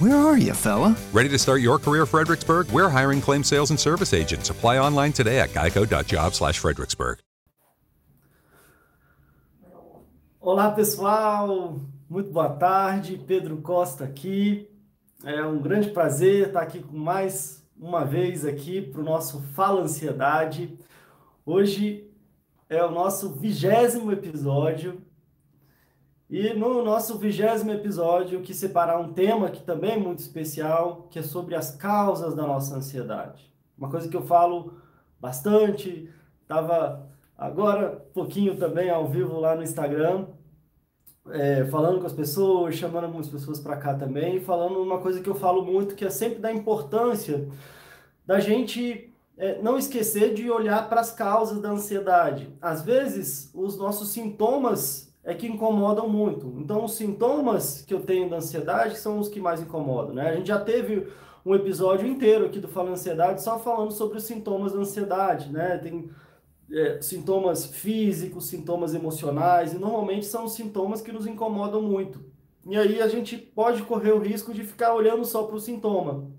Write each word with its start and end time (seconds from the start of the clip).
Where 0.00 0.16
are 0.16 0.36
you, 0.38 0.54
fella? 0.54 0.96
Ready 1.12 1.28
to 1.28 1.38
start 1.38 1.60
your 1.60 1.78
career, 1.78 2.06
Fredericksburg? 2.06 2.68
We're 2.72 2.88
hiring 2.88 3.20
claim 3.20 3.44
sales 3.44 3.70
and 3.70 3.78
service 3.78 4.12
agents. 4.12 4.50
Apply 4.50 4.78
online 4.78 5.12
today 5.12 5.38
at 5.40 5.50
geico.job 5.50 6.34
slash 6.34 6.58
Fredericksburg. 6.58 7.18
Olá, 10.40 10.72
pessoal. 10.72 11.80
Muito 12.08 12.30
boa 12.32 12.48
tarde. 12.48 13.16
Pedro 13.26 13.58
Costa 13.58 14.04
aqui. 14.04 14.68
É 15.24 15.44
um 15.44 15.60
grande 15.60 15.90
prazer 15.90 16.48
estar 16.48 16.62
aqui 16.62 16.80
com 16.82 16.96
mais 16.96 17.62
uma 17.78 18.04
vez 18.04 18.44
aqui 18.44 18.80
para 18.80 19.00
o 19.00 19.04
nosso 19.04 19.40
Fala 19.54 19.82
Ansiedade. 19.82 20.76
Hoje 21.46 22.10
é 22.68 22.82
o 22.82 22.90
nosso 22.90 23.34
vigésimo 23.34 24.10
episódio 24.10 25.00
e 26.32 26.54
no 26.54 26.82
nosso 26.82 27.18
vigésimo 27.18 27.72
episódio, 27.72 28.40
quis 28.40 28.56
separar 28.56 28.98
um 28.98 29.12
tema 29.12 29.50
que 29.50 29.62
também 29.62 29.90
é 29.90 29.96
muito 29.98 30.20
especial, 30.20 31.06
que 31.10 31.18
é 31.18 31.22
sobre 31.22 31.54
as 31.54 31.76
causas 31.76 32.34
da 32.34 32.46
nossa 32.46 32.74
ansiedade. 32.74 33.52
Uma 33.76 33.90
coisa 33.90 34.08
que 34.08 34.16
eu 34.16 34.22
falo 34.22 34.78
bastante, 35.20 36.08
estava 36.40 37.06
agora 37.36 38.02
pouquinho 38.14 38.56
também 38.56 38.88
ao 38.88 39.06
vivo 39.08 39.38
lá 39.38 39.54
no 39.54 39.62
Instagram, 39.62 40.24
é, 41.32 41.66
falando 41.66 42.00
com 42.00 42.06
as 42.06 42.14
pessoas, 42.14 42.76
chamando 42.76 43.04
algumas 43.04 43.28
pessoas 43.28 43.60
para 43.60 43.76
cá 43.76 43.92
também, 43.92 44.40
falando 44.40 44.80
uma 44.80 45.00
coisa 45.00 45.20
que 45.20 45.28
eu 45.28 45.34
falo 45.34 45.62
muito, 45.62 45.94
que 45.94 46.06
é 46.06 46.10
sempre 46.10 46.38
da 46.38 46.50
importância 46.50 47.46
da 48.24 48.40
gente 48.40 49.12
é, 49.36 49.60
não 49.60 49.76
esquecer 49.76 50.32
de 50.32 50.50
olhar 50.50 50.88
para 50.88 51.02
as 51.02 51.12
causas 51.12 51.60
da 51.60 51.68
ansiedade. 51.68 52.48
Às 52.58 52.80
vezes, 52.80 53.50
os 53.52 53.76
nossos 53.76 54.08
sintomas 54.08 55.11
é 55.24 55.34
que 55.34 55.46
incomodam 55.46 56.08
muito. 56.08 56.54
Então, 56.58 56.84
os 56.84 56.94
sintomas 56.94 57.82
que 57.82 57.94
eu 57.94 58.00
tenho 58.00 58.28
da 58.28 58.36
ansiedade 58.36 58.96
são 58.98 59.18
os 59.18 59.28
que 59.28 59.40
mais 59.40 59.60
incomodam, 59.60 60.14
né? 60.14 60.30
A 60.30 60.36
gente 60.36 60.48
já 60.48 60.58
teve 60.58 61.06
um 61.44 61.54
episódio 61.54 62.06
inteiro 62.06 62.46
aqui 62.46 62.58
do 62.58 62.68
Fala 62.68 62.90
Ansiedade 62.90 63.42
só 63.42 63.58
falando 63.58 63.92
sobre 63.92 64.18
os 64.18 64.24
sintomas 64.24 64.72
da 64.72 64.80
ansiedade, 64.80 65.52
né? 65.52 65.78
Tem 65.78 66.10
é, 66.72 67.00
sintomas 67.00 67.66
físicos, 67.66 68.46
sintomas 68.46 68.94
emocionais, 68.94 69.72
e 69.72 69.78
normalmente 69.78 70.26
são 70.26 70.44
os 70.44 70.54
sintomas 70.54 71.00
que 71.00 71.12
nos 71.12 71.26
incomodam 71.26 71.82
muito. 71.82 72.24
E 72.64 72.76
aí 72.76 73.00
a 73.00 73.08
gente 73.08 73.36
pode 73.36 73.82
correr 73.82 74.12
o 74.12 74.20
risco 74.20 74.52
de 74.52 74.62
ficar 74.64 74.94
olhando 74.94 75.24
só 75.24 75.42
para 75.44 75.56
o 75.56 75.60
sintoma. 75.60 76.30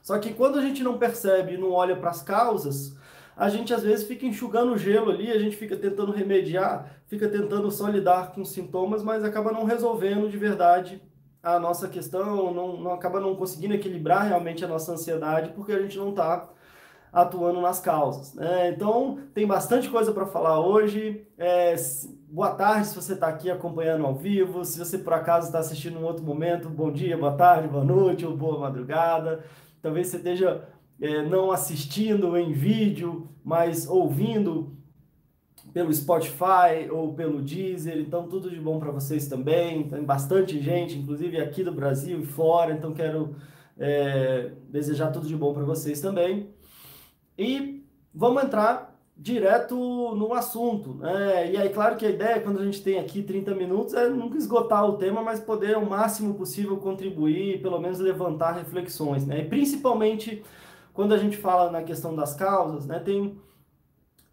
Só 0.00 0.18
que 0.18 0.32
quando 0.32 0.58
a 0.58 0.62
gente 0.62 0.82
não 0.82 0.98
percebe 0.98 1.54
e 1.54 1.58
não 1.58 1.72
olha 1.72 1.96
para 1.96 2.10
as 2.10 2.22
causas, 2.22 2.94
a 3.36 3.48
gente 3.48 3.74
às 3.74 3.82
vezes 3.82 4.06
fica 4.06 4.26
enxugando 4.26 4.72
o 4.72 4.78
gelo 4.78 5.10
ali, 5.10 5.30
a 5.30 5.38
gente 5.38 5.56
fica 5.56 5.76
tentando 5.76 6.12
remediar, 6.12 7.00
fica 7.06 7.28
tentando 7.28 7.70
só 7.70 7.88
lidar 7.88 8.32
com 8.32 8.42
os 8.42 8.50
sintomas, 8.50 9.02
mas 9.02 9.24
acaba 9.24 9.52
não 9.52 9.64
resolvendo 9.64 10.30
de 10.30 10.36
verdade 10.36 11.02
a 11.42 11.58
nossa 11.58 11.88
questão, 11.88 12.54
não, 12.54 12.76
não 12.78 12.92
acaba 12.92 13.20
não 13.20 13.36
conseguindo 13.36 13.74
equilibrar 13.74 14.26
realmente 14.26 14.64
a 14.64 14.68
nossa 14.68 14.92
ansiedade, 14.92 15.50
porque 15.50 15.72
a 15.72 15.82
gente 15.82 15.98
não 15.98 16.10
está 16.10 16.48
atuando 17.12 17.60
nas 17.60 17.78
causas. 17.78 18.34
Né? 18.34 18.70
Então, 18.70 19.18
tem 19.32 19.46
bastante 19.46 19.88
coisa 19.88 20.10
para 20.10 20.26
falar 20.26 20.58
hoje. 20.58 21.26
É, 21.38 21.76
boa 22.28 22.50
tarde 22.50 22.88
se 22.88 22.96
você 22.96 23.12
está 23.12 23.28
aqui 23.28 23.50
acompanhando 23.50 24.04
ao 24.04 24.14
vivo. 24.14 24.64
Se 24.64 24.78
você 24.78 24.98
por 24.98 25.12
acaso 25.12 25.46
está 25.46 25.60
assistindo 25.60 25.98
em 25.98 26.02
outro 26.02 26.24
momento, 26.24 26.68
bom 26.68 26.90
dia, 26.90 27.16
boa 27.16 27.34
tarde, 27.34 27.68
boa 27.68 27.84
noite 27.84 28.26
ou 28.26 28.36
boa 28.36 28.58
madrugada. 28.58 29.44
Talvez 29.80 30.08
você 30.08 30.16
esteja 30.16 30.66
é, 31.00 31.22
não 31.22 31.50
assistindo 31.50 32.36
em 32.36 32.52
vídeo, 32.52 33.28
mas 33.44 33.88
ouvindo 33.88 34.74
pelo 35.72 35.92
Spotify 35.92 36.88
ou 36.90 37.14
pelo 37.14 37.42
Deezer, 37.42 37.98
então 37.98 38.28
tudo 38.28 38.48
de 38.48 38.60
bom 38.60 38.78
para 38.78 38.92
vocês 38.92 39.26
também. 39.26 39.88
Tem 39.88 40.02
bastante 40.04 40.60
gente, 40.60 40.96
inclusive 40.96 41.40
aqui 41.40 41.64
do 41.64 41.72
Brasil 41.72 42.20
e 42.20 42.26
fora, 42.26 42.72
então 42.72 42.92
quero 42.92 43.34
é, 43.76 44.52
desejar 44.68 45.10
tudo 45.10 45.26
de 45.26 45.36
bom 45.36 45.52
para 45.52 45.64
vocês 45.64 46.00
também. 46.00 46.48
E 47.36 47.84
vamos 48.14 48.44
entrar 48.44 48.94
direto 49.16 49.76
no 50.14 50.32
assunto. 50.32 50.94
Né? 50.94 51.52
E 51.52 51.56
aí, 51.56 51.68
claro 51.70 51.96
que 51.96 52.06
a 52.06 52.10
ideia, 52.10 52.40
quando 52.40 52.60
a 52.60 52.64
gente 52.64 52.82
tem 52.82 52.98
aqui 52.98 53.22
30 53.22 53.54
minutos, 53.54 53.94
é 53.94 54.08
nunca 54.08 54.36
esgotar 54.36 54.84
o 54.84 54.96
tema, 54.96 55.22
mas 55.22 55.40
poder 55.40 55.76
o 55.76 55.88
máximo 55.88 56.34
possível 56.34 56.76
contribuir, 56.76 57.60
pelo 57.62 57.80
menos 57.80 57.98
levantar 57.98 58.52
reflexões. 58.52 59.26
Né? 59.26 59.40
E 59.40 59.44
principalmente 59.44 60.42
quando 60.94 61.12
a 61.12 61.18
gente 61.18 61.36
fala 61.36 61.70
na 61.70 61.82
questão 61.82 62.14
das 62.14 62.34
causas, 62.34 62.86
né, 62.86 63.00
tem, 63.00 63.36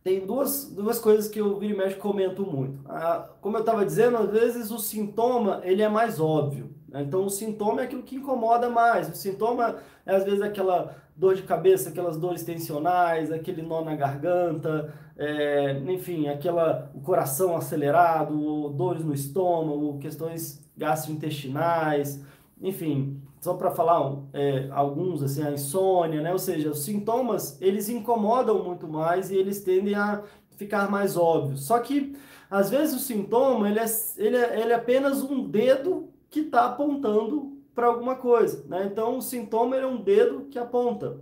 tem 0.04 0.26
duas, 0.26 0.72
duas 0.72 1.00
coisas 1.00 1.28
que 1.28 1.42
eu 1.42 1.60
viro 1.60 1.74
e 1.74 1.78
mexe 1.78 1.96
comento 1.96 2.46
muito. 2.46 2.80
Ah, 2.88 3.28
como 3.42 3.58
eu 3.58 3.62
estava 3.62 3.84
dizendo, 3.84 4.18
às 4.18 4.30
vezes 4.30 4.72
o 4.72 4.78
sintoma 4.78 5.60
ele 5.64 5.82
é 5.82 5.90
mais 5.90 6.20
óbvio. 6.20 6.74
Né? 6.88 7.02
Então 7.02 7.26
o 7.26 7.30
sintoma 7.30 7.82
é 7.82 7.86
aquilo 7.86 8.04
que 8.04 8.16
incomoda 8.16 8.70
mais. 8.70 9.10
O 9.10 9.16
sintoma 9.16 9.78
é 10.06 10.16
às 10.16 10.24
vezes 10.24 10.42
aquela 10.42 10.96
dor 11.16 11.36
de 11.36 11.44
cabeça, 11.44 11.90
aquelas 11.90 12.18
dores 12.18 12.44
tensionais, 12.44 13.32
aquele 13.32 13.62
nó 13.62 13.84
na 13.84 13.96
garganta, 13.96 14.94
é, 15.18 15.80
enfim, 15.88 16.28
aquela 16.28 16.92
o 16.94 17.02
coração 17.02 17.56
acelerado, 17.56 18.70
dores 18.70 19.04
no 19.04 19.14
estômago, 19.14 20.00
questões 20.00 20.64
gastrointestinais, 20.78 22.24
enfim, 22.60 23.21
só 23.42 23.56
para 23.56 23.72
falar 23.72 24.20
é, 24.34 24.70
alguns, 24.70 25.24
assim, 25.24 25.42
a 25.42 25.52
insônia, 25.52 26.22
né? 26.22 26.32
Ou 26.32 26.38
seja, 26.38 26.70
os 26.70 26.84
sintomas, 26.84 27.60
eles 27.60 27.90
incomodam 27.90 28.64
muito 28.64 28.88
mais 28.88 29.32
e 29.32 29.36
eles 29.36 29.64
tendem 29.64 29.96
a 29.96 30.22
ficar 30.56 30.90
mais 30.92 31.18
óbvios. 31.18 31.66
Só 31.66 31.80
que, 31.80 32.16
às 32.52 32.70
vezes, 32.70 32.96
o 32.96 33.00
sintoma, 33.00 33.68
ele 33.68 33.80
é, 33.80 33.86
ele 34.18 34.38
é, 34.38 34.62
ele 34.62 34.72
é 34.72 34.76
apenas 34.76 35.24
um 35.24 35.44
dedo 35.44 36.10
que 36.30 36.42
está 36.42 36.68
apontando 36.68 37.58
para 37.74 37.88
alguma 37.88 38.16
coisa, 38.16 38.64
né? 38.68 38.88
Então, 38.92 39.18
o 39.18 39.22
sintoma 39.24 39.76
é 39.76 39.88
um 39.88 39.98
dedo 39.98 40.46
que 40.52 40.60
aponta. 40.60 41.18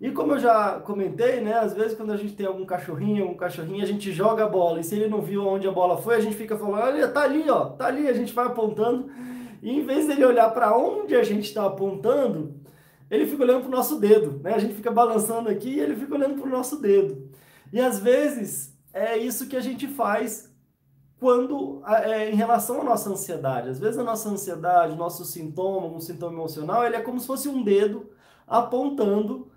E 0.00 0.12
como 0.12 0.34
eu 0.34 0.38
já 0.38 0.78
comentei, 0.80 1.40
né, 1.40 1.54
às 1.54 1.72
vezes 1.72 1.96
quando 1.96 2.12
a 2.12 2.16
gente 2.16 2.34
tem 2.34 2.46
algum 2.46 2.64
cachorrinho, 2.64 3.28
um 3.28 3.34
cachorrinho, 3.36 3.82
a 3.82 3.86
gente 3.86 4.12
joga 4.12 4.44
a 4.44 4.48
bola, 4.48 4.78
e 4.78 4.84
se 4.84 4.94
ele 4.94 5.08
não 5.08 5.22
viu 5.22 5.46
onde 5.46 5.66
a 5.66 5.72
bola 5.72 5.96
foi, 5.96 6.16
a 6.16 6.20
gente 6.20 6.36
fica 6.36 6.56
falando, 6.56 6.82
olha, 6.82 7.08
tá 7.08 7.22
ali, 7.22 7.48
ó, 7.48 7.70
tá 7.70 7.86
ali, 7.86 8.06
a 8.06 8.12
gente 8.12 8.32
vai 8.32 8.46
apontando, 8.46 9.08
e 9.64 9.70
em 9.70 9.82
vez 9.82 10.06
dele 10.06 10.26
olhar 10.26 10.50
para 10.50 10.76
onde 10.76 11.16
a 11.16 11.22
gente 11.22 11.44
está 11.44 11.64
apontando, 11.64 12.54
ele 13.10 13.26
fica 13.26 13.44
olhando 13.44 13.60
para 13.62 13.68
o 13.68 13.72
nosso 13.72 13.98
dedo. 13.98 14.38
Né? 14.42 14.52
A 14.52 14.58
gente 14.58 14.74
fica 14.74 14.90
balançando 14.90 15.48
aqui 15.48 15.70
e 15.70 15.80
ele 15.80 15.96
fica 15.96 16.14
olhando 16.14 16.34
para 16.34 16.46
o 16.46 16.50
nosso 16.50 16.82
dedo. 16.82 17.30
E 17.72 17.80
às 17.80 17.98
vezes 17.98 18.76
é 18.92 19.16
isso 19.16 19.48
que 19.48 19.56
a 19.56 19.62
gente 19.62 19.88
faz 19.88 20.54
quando 21.18 21.82
é, 21.86 22.30
em 22.30 22.34
relação 22.34 22.82
à 22.82 22.84
nossa 22.84 23.08
ansiedade. 23.08 23.70
Às 23.70 23.78
vezes 23.78 23.98
a 23.98 24.04
nossa 24.04 24.28
ansiedade, 24.28 24.98
nosso 24.98 25.24
sintoma, 25.24 25.86
um 25.86 25.98
sintoma 25.98 26.34
emocional, 26.34 26.84
ele 26.84 26.96
é 26.96 27.00
como 27.00 27.18
se 27.18 27.26
fosse 27.26 27.48
um 27.48 27.64
dedo 27.64 28.10
apontando 28.46 29.50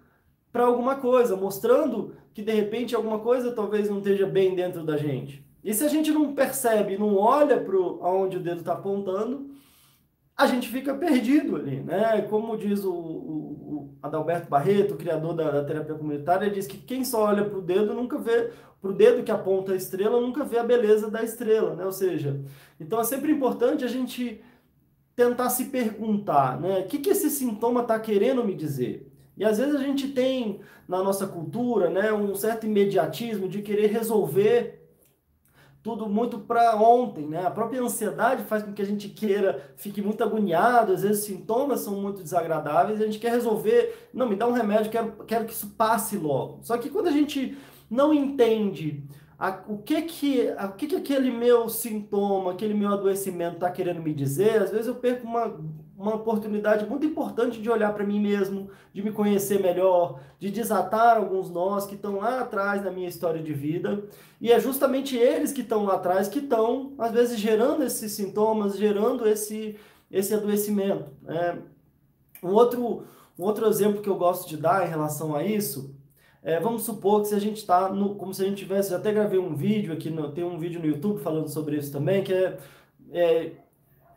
para 0.54 0.63
alguma 0.63 0.95
coisa, 0.95 1.36
mostrando 1.36 2.15
que 2.33 2.42
de 2.42 2.54
repente 2.54 2.95
alguma 2.95 3.19
coisa 3.19 3.51
talvez 3.51 3.89
não 3.89 3.98
esteja 3.98 4.25
bem 4.25 4.56
dentro 4.56 4.86
da 4.86 4.95
gente. 4.95 5.45
E 5.62 5.74
se 5.74 5.83
a 5.83 5.89
gente 5.89 6.12
não 6.12 6.33
percebe, 6.33 6.98
não 6.98 7.18
olha 7.18 7.59
para 7.59 7.77
onde 8.09 8.38
o 8.38 8.39
dedo 8.39 8.59
está 8.62 8.71
apontando, 8.71 9.46
a 10.37 10.45
gente 10.45 10.69
fica 10.69 10.93
perdido 10.93 11.55
ali, 11.55 11.79
né? 11.81 12.21
Como 12.29 12.55
diz 12.55 12.83
o, 12.83 12.93
o, 12.93 12.93
o 12.93 13.97
Adalberto 14.03 14.47
Barreto, 14.47 14.95
criador 14.95 15.33
da, 15.33 15.49
da 15.49 15.63
terapia 15.63 15.95
comunitária, 15.95 16.51
diz 16.51 16.67
que 16.67 16.77
quem 16.77 17.03
só 17.03 17.23
olha 17.25 17.43
para 17.43 17.57
o 17.57 17.61
dedo 17.61 17.95
nunca 17.95 18.19
vê, 18.19 18.51
para 18.79 18.91
o 18.91 18.93
dedo 18.93 19.23
que 19.23 19.31
aponta 19.31 19.71
a 19.71 19.75
estrela, 19.75 20.21
nunca 20.21 20.43
vê 20.43 20.59
a 20.59 20.63
beleza 20.63 21.09
da 21.09 21.23
estrela, 21.23 21.75
né? 21.75 21.83
Ou 21.83 21.91
seja, 21.91 22.39
então 22.79 22.99
é 22.99 23.03
sempre 23.03 23.31
importante 23.31 23.83
a 23.83 23.87
gente 23.87 24.39
tentar 25.15 25.49
se 25.49 25.65
perguntar, 25.65 26.61
né? 26.61 26.81
O 26.81 26.85
que, 26.85 26.99
que 26.99 27.09
esse 27.09 27.31
sintoma 27.31 27.81
está 27.81 27.99
querendo 27.99 28.43
me 28.43 28.53
dizer? 28.53 29.11
E 29.35 29.43
às 29.43 29.57
vezes 29.57 29.75
a 29.75 29.79
gente 29.79 30.09
tem 30.09 30.59
na 30.87 31.03
nossa 31.03 31.25
cultura, 31.27 31.89
né, 31.89 32.13
um 32.13 32.33
certo 32.33 32.65
imediatismo 32.65 33.47
de 33.47 33.61
querer 33.61 33.87
resolver 33.87 34.76
tudo 35.87 36.09
muito 36.09 36.39
para 36.39 36.75
ontem, 36.75 37.25
né? 37.25 37.45
A 37.45 37.49
própria 37.49 37.81
ansiedade 37.81 38.43
faz 38.43 38.61
com 38.61 38.73
que 38.73 38.81
a 38.81 38.85
gente 38.85 39.07
queira, 39.07 39.71
fique 39.77 40.01
muito 40.01 40.21
agoniado, 40.21 40.91
às 40.91 41.01
vezes 41.01 41.23
sintomas 41.23 41.79
são 41.79 42.01
muito 42.01 42.21
desagradáveis, 42.21 42.99
a 42.99 43.05
gente 43.05 43.19
quer 43.19 43.31
resolver, 43.31 44.09
não, 44.13 44.27
me 44.27 44.35
dá 44.35 44.45
um 44.45 44.51
remédio, 44.51 44.91
quero, 44.91 45.13
quero 45.25 45.45
que 45.45 45.53
isso 45.53 45.69
passe 45.77 46.17
logo. 46.17 46.59
Só 46.61 46.77
que 46.77 46.89
quando 46.89 47.07
a 47.07 47.11
gente 47.11 47.57
não 47.89 48.13
entende 48.13 49.01
a, 49.39 49.61
o 49.65 49.77
que 49.77 50.01
que, 50.01 50.49
a, 50.57 50.65
o 50.65 50.73
que 50.73 50.87
que 50.87 50.95
aquele 50.97 51.31
meu 51.31 51.69
sintoma, 51.69 52.51
aquele 52.51 52.73
meu 52.73 52.89
adoecimento 52.89 53.53
está 53.55 53.71
querendo 53.71 54.01
me 54.01 54.13
dizer, 54.13 54.61
às 54.63 54.71
vezes 54.71 54.87
eu 54.87 54.95
perco 54.95 55.25
uma 55.25 55.57
uma 55.97 56.15
oportunidade 56.15 56.85
muito 56.85 57.05
importante 57.05 57.59
de 57.59 57.69
olhar 57.69 57.91
para 57.94 58.05
mim 58.05 58.19
mesmo, 58.19 58.69
de 58.94 59.01
me 59.01 59.11
conhecer 59.11 59.59
melhor, 59.59 60.19
de 60.39 60.51
desatar 60.51 61.17
alguns 61.17 61.49
nós 61.49 61.88
que 61.88 61.95
estão 61.95 62.17
lá 62.17 62.41
atrás 62.41 62.83
na 62.83 62.91
minha 62.91 63.07
história 63.07 63.41
de 63.41 63.51
vida. 63.51 64.03
E 64.39 64.51
é 64.51 64.59
justamente 64.59 65.17
eles 65.17 65.51
que 65.51 65.61
estão 65.61 65.85
lá 65.85 65.95
atrás 65.95 66.27
que 66.27 66.39
estão, 66.39 66.94
às 66.99 67.11
vezes, 67.11 67.39
gerando 67.39 67.83
esses 67.83 68.11
sintomas, 68.11 68.77
gerando 68.77 69.27
esse, 69.27 69.75
esse 70.11 70.33
adoecimento. 70.35 71.09
É, 71.27 71.57
um, 72.44 72.53
outro, 72.53 73.03
um 73.38 73.44
outro 73.44 73.67
exemplo 73.67 74.01
que 74.01 74.09
eu 74.09 74.15
gosto 74.15 74.47
de 74.47 74.55
dar 74.55 74.85
em 74.85 74.89
relação 74.89 75.35
a 75.35 75.44
isso 75.44 75.97
é, 76.47 76.61
vamos 76.61 76.83
supor 76.83 77.21
que 77.21 77.27
se 77.27 77.35
a 77.35 77.39
gente 77.39 77.57
está 77.57 77.89
como 77.89 78.33
se 78.33 78.41
a 78.41 78.45
gente 78.45 78.59
tivesse, 78.59 78.91
já 78.91 78.95
até 78.95 79.11
gravei 79.11 79.38
um 79.38 79.53
vídeo 79.53 79.91
aqui, 79.91 80.09
no, 80.09 80.31
tem 80.31 80.45
um 80.45 80.57
vídeo 80.57 80.79
no 80.79 80.85
YouTube 80.85 81.19
falando 81.19 81.49
sobre 81.49 81.75
isso 81.75 81.91
também, 81.91 82.23
que 82.23 82.31
é, 82.31 82.57
é 83.11 83.51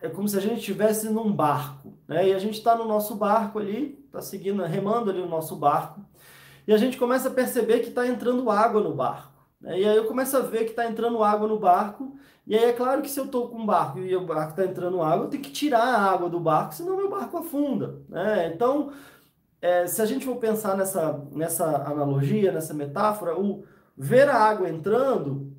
é 0.01 0.09
como 0.09 0.29
se 0.29 0.37
a 0.37 0.41
gente 0.41 0.59
estivesse 0.59 1.09
num 1.11 1.31
barco, 1.33 1.93
né? 2.09 2.29
E 2.29 2.35
a 2.35 2.39
gente 2.39 2.55
está 2.55 2.75
no 2.75 2.85
nosso 2.85 3.15
barco 3.15 3.59
ali, 3.59 4.03
está 4.07 4.21
seguindo, 4.21 4.63
remando 4.63 5.11
ali 5.11 5.21
o 5.21 5.29
nosso 5.29 5.57
barco, 5.57 6.01
e 6.67 6.73
a 6.73 6.77
gente 6.77 6.97
começa 6.97 7.29
a 7.29 7.33
perceber 7.33 7.81
que 7.81 7.89
está 7.89 8.07
entrando 8.07 8.51
água 8.51 8.81
no 8.81 8.95
barco. 8.95 9.33
Né? 9.61 9.81
E 9.81 9.85
aí 9.87 9.97
eu 9.97 10.07
começo 10.07 10.37
a 10.37 10.41
ver 10.41 10.65
que 10.65 10.71
está 10.71 10.87
entrando 10.87 11.23
água 11.23 11.47
no 11.47 11.59
barco, 11.59 12.17
e 12.47 12.57
aí 12.57 12.65
é 12.65 12.73
claro 12.73 13.03
que 13.03 13.11
se 13.11 13.21
eu 13.21 13.27
estou 13.27 13.49
com 13.49 13.59
um 13.59 13.67
barco 13.67 13.99
e 13.99 14.17
o 14.17 14.27
barco 14.27 14.51
está 14.51 14.65
entrando 14.65 15.03
água, 15.03 15.27
eu 15.27 15.31
tenho 15.31 15.43
que 15.43 15.53
tirar 15.53 15.85
a 15.85 16.11
água 16.11 16.29
do 16.29 16.41
barco, 16.41 16.75
senão 16.75 16.97
meu 16.97 17.11
barco 17.11 17.37
afunda. 17.37 18.01
Né? 18.09 18.51
Então, 18.55 18.91
é, 19.61 19.87
se 19.87 20.01
a 20.01 20.07
gente 20.07 20.25
for 20.25 20.37
pensar 20.37 20.77
nessa, 20.77 21.23
nessa 21.33 21.65
analogia, 21.87 22.51
nessa 22.51 22.73
metáfora, 22.73 23.39
o 23.39 23.65
ver 23.97 24.29
a 24.29 24.37
água 24.37 24.69
entrando 24.69 25.53